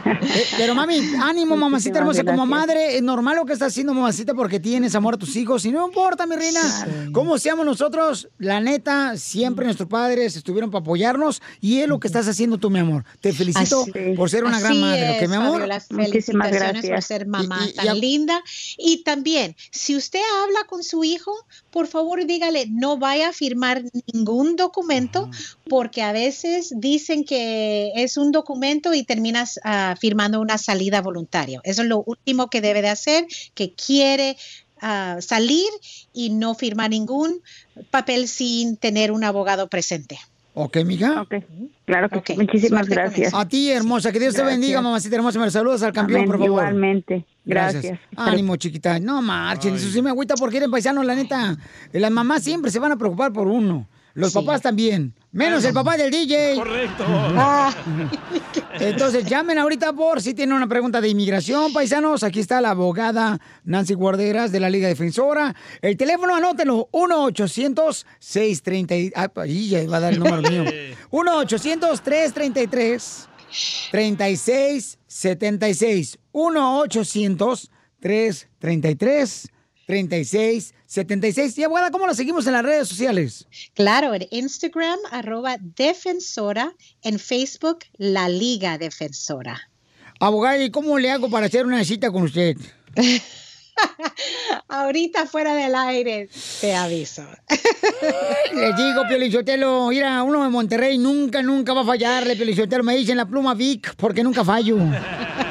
[0.11, 2.23] Eh, Pero mami, ánimo, mamacita hermosa.
[2.23, 5.65] Como madre, es normal lo que estás haciendo, mamacita, porque tienes amor a tus hijos.
[5.65, 6.61] Y no importa, mi reina,
[7.13, 11.41] cómo seamos nosotros, la neta, siempre nuestros padres estuvieron para apoyarnos.
[11.59, 13.03] Y es lo que estás haciendo tú, mi amor.
[13.21, 15.61] Te felicito Así- por ser una gran madre, ¿ok, es, mi amor?
[15.61, 16.59] Muchísimas felicitaciones por
[16.89, 17.05] gracias.
[17.05, 18.43] ser mamá Y- y- tan y a- linda.
[18.77, 21.31] Y también, si usted habla con su hijo,
[21.71, 23.83] por favor dígale, no vaya a firmar
[24.13, 25.29] ningún documento,
[25.69, 31.61] porque a veces dicen que es un documento y terminas ah, firmando una salida voluntaria.
[31.63, 34.35] Eso es lo último que debe de hacer, que quiere
[34.81, 35.69] ah, salir
[36.11, 37.41] y no firmar ningún
[37.91, 40.17] papel sin tener un abogado presente.
[40.53, 41.21] Ok, mija.
[41.21, 41.35] Ok,
[41.85, 42.37] claro que sí.
[42.37, 43.33] Muchísimas suerte gracias.
[43.33, 44.59] A ti, hermosa, que Dios te Gracias.
[44.59, 45.39] bendiga, mamacita hermosa.
[45.39, 46.49] Me los saludas al campeón, Amén, por favor.
[46.49, 47.25] Igualmente.
[47.45, 47.99] Gracias.
[48.17, 48.99] Ánimo, chiquita.
[48.99, 51.57] No marchen, eso sí me agüita porque eres paisano, la neta.
[51.93, 53.87] Las mamás siempre se van a preocupar por uno.
[54.13, 55.13] Los papás también.
[55.31, 56.55] Menos el papá del DJ.
[56.55, 57.05] Correcto.
[57.07, 57.73] Ah.
[58.81, 62.23] Entonces, llamen ahorita por si tienen una pregunta de inmigración, paisanos.
[62.23, 65.55] Aquí está la abogada Nancy Guarderas de la Liga Defensora.
[65.81, 66.89] El teléfono, anótenlo.
[66.91, 69.11] 1-800-630.
[69.15, 70.63] Ah, ahí ya va a dar el número mío.
[71.11, 73.27] 1-800-333.
[73.91, 76.17] 3676
[79.91, 81.57] 1-800-333-3676.
[81.57, 83.47] Y abogada, ¿cómo la seguimos en las redes sociales?
[83.73, 89.59] Claro, en Instagram, arroba defensora, en Facebook, la Liga Defensora.
[90.19, 92.55] Abogada, ¿y cómo le hago para hacer una cita con usted?
[94.67, 97.23] Ahorita fuera del aire, te aviso.
[98.53, 102.83] Les digo, Piolichotelo, mira, uno de Monterrey nunca, nunca va a fallarle, Piolichotelo.
[102.83, 104.77] Me dicen la pluma Vic porque nunca fallo.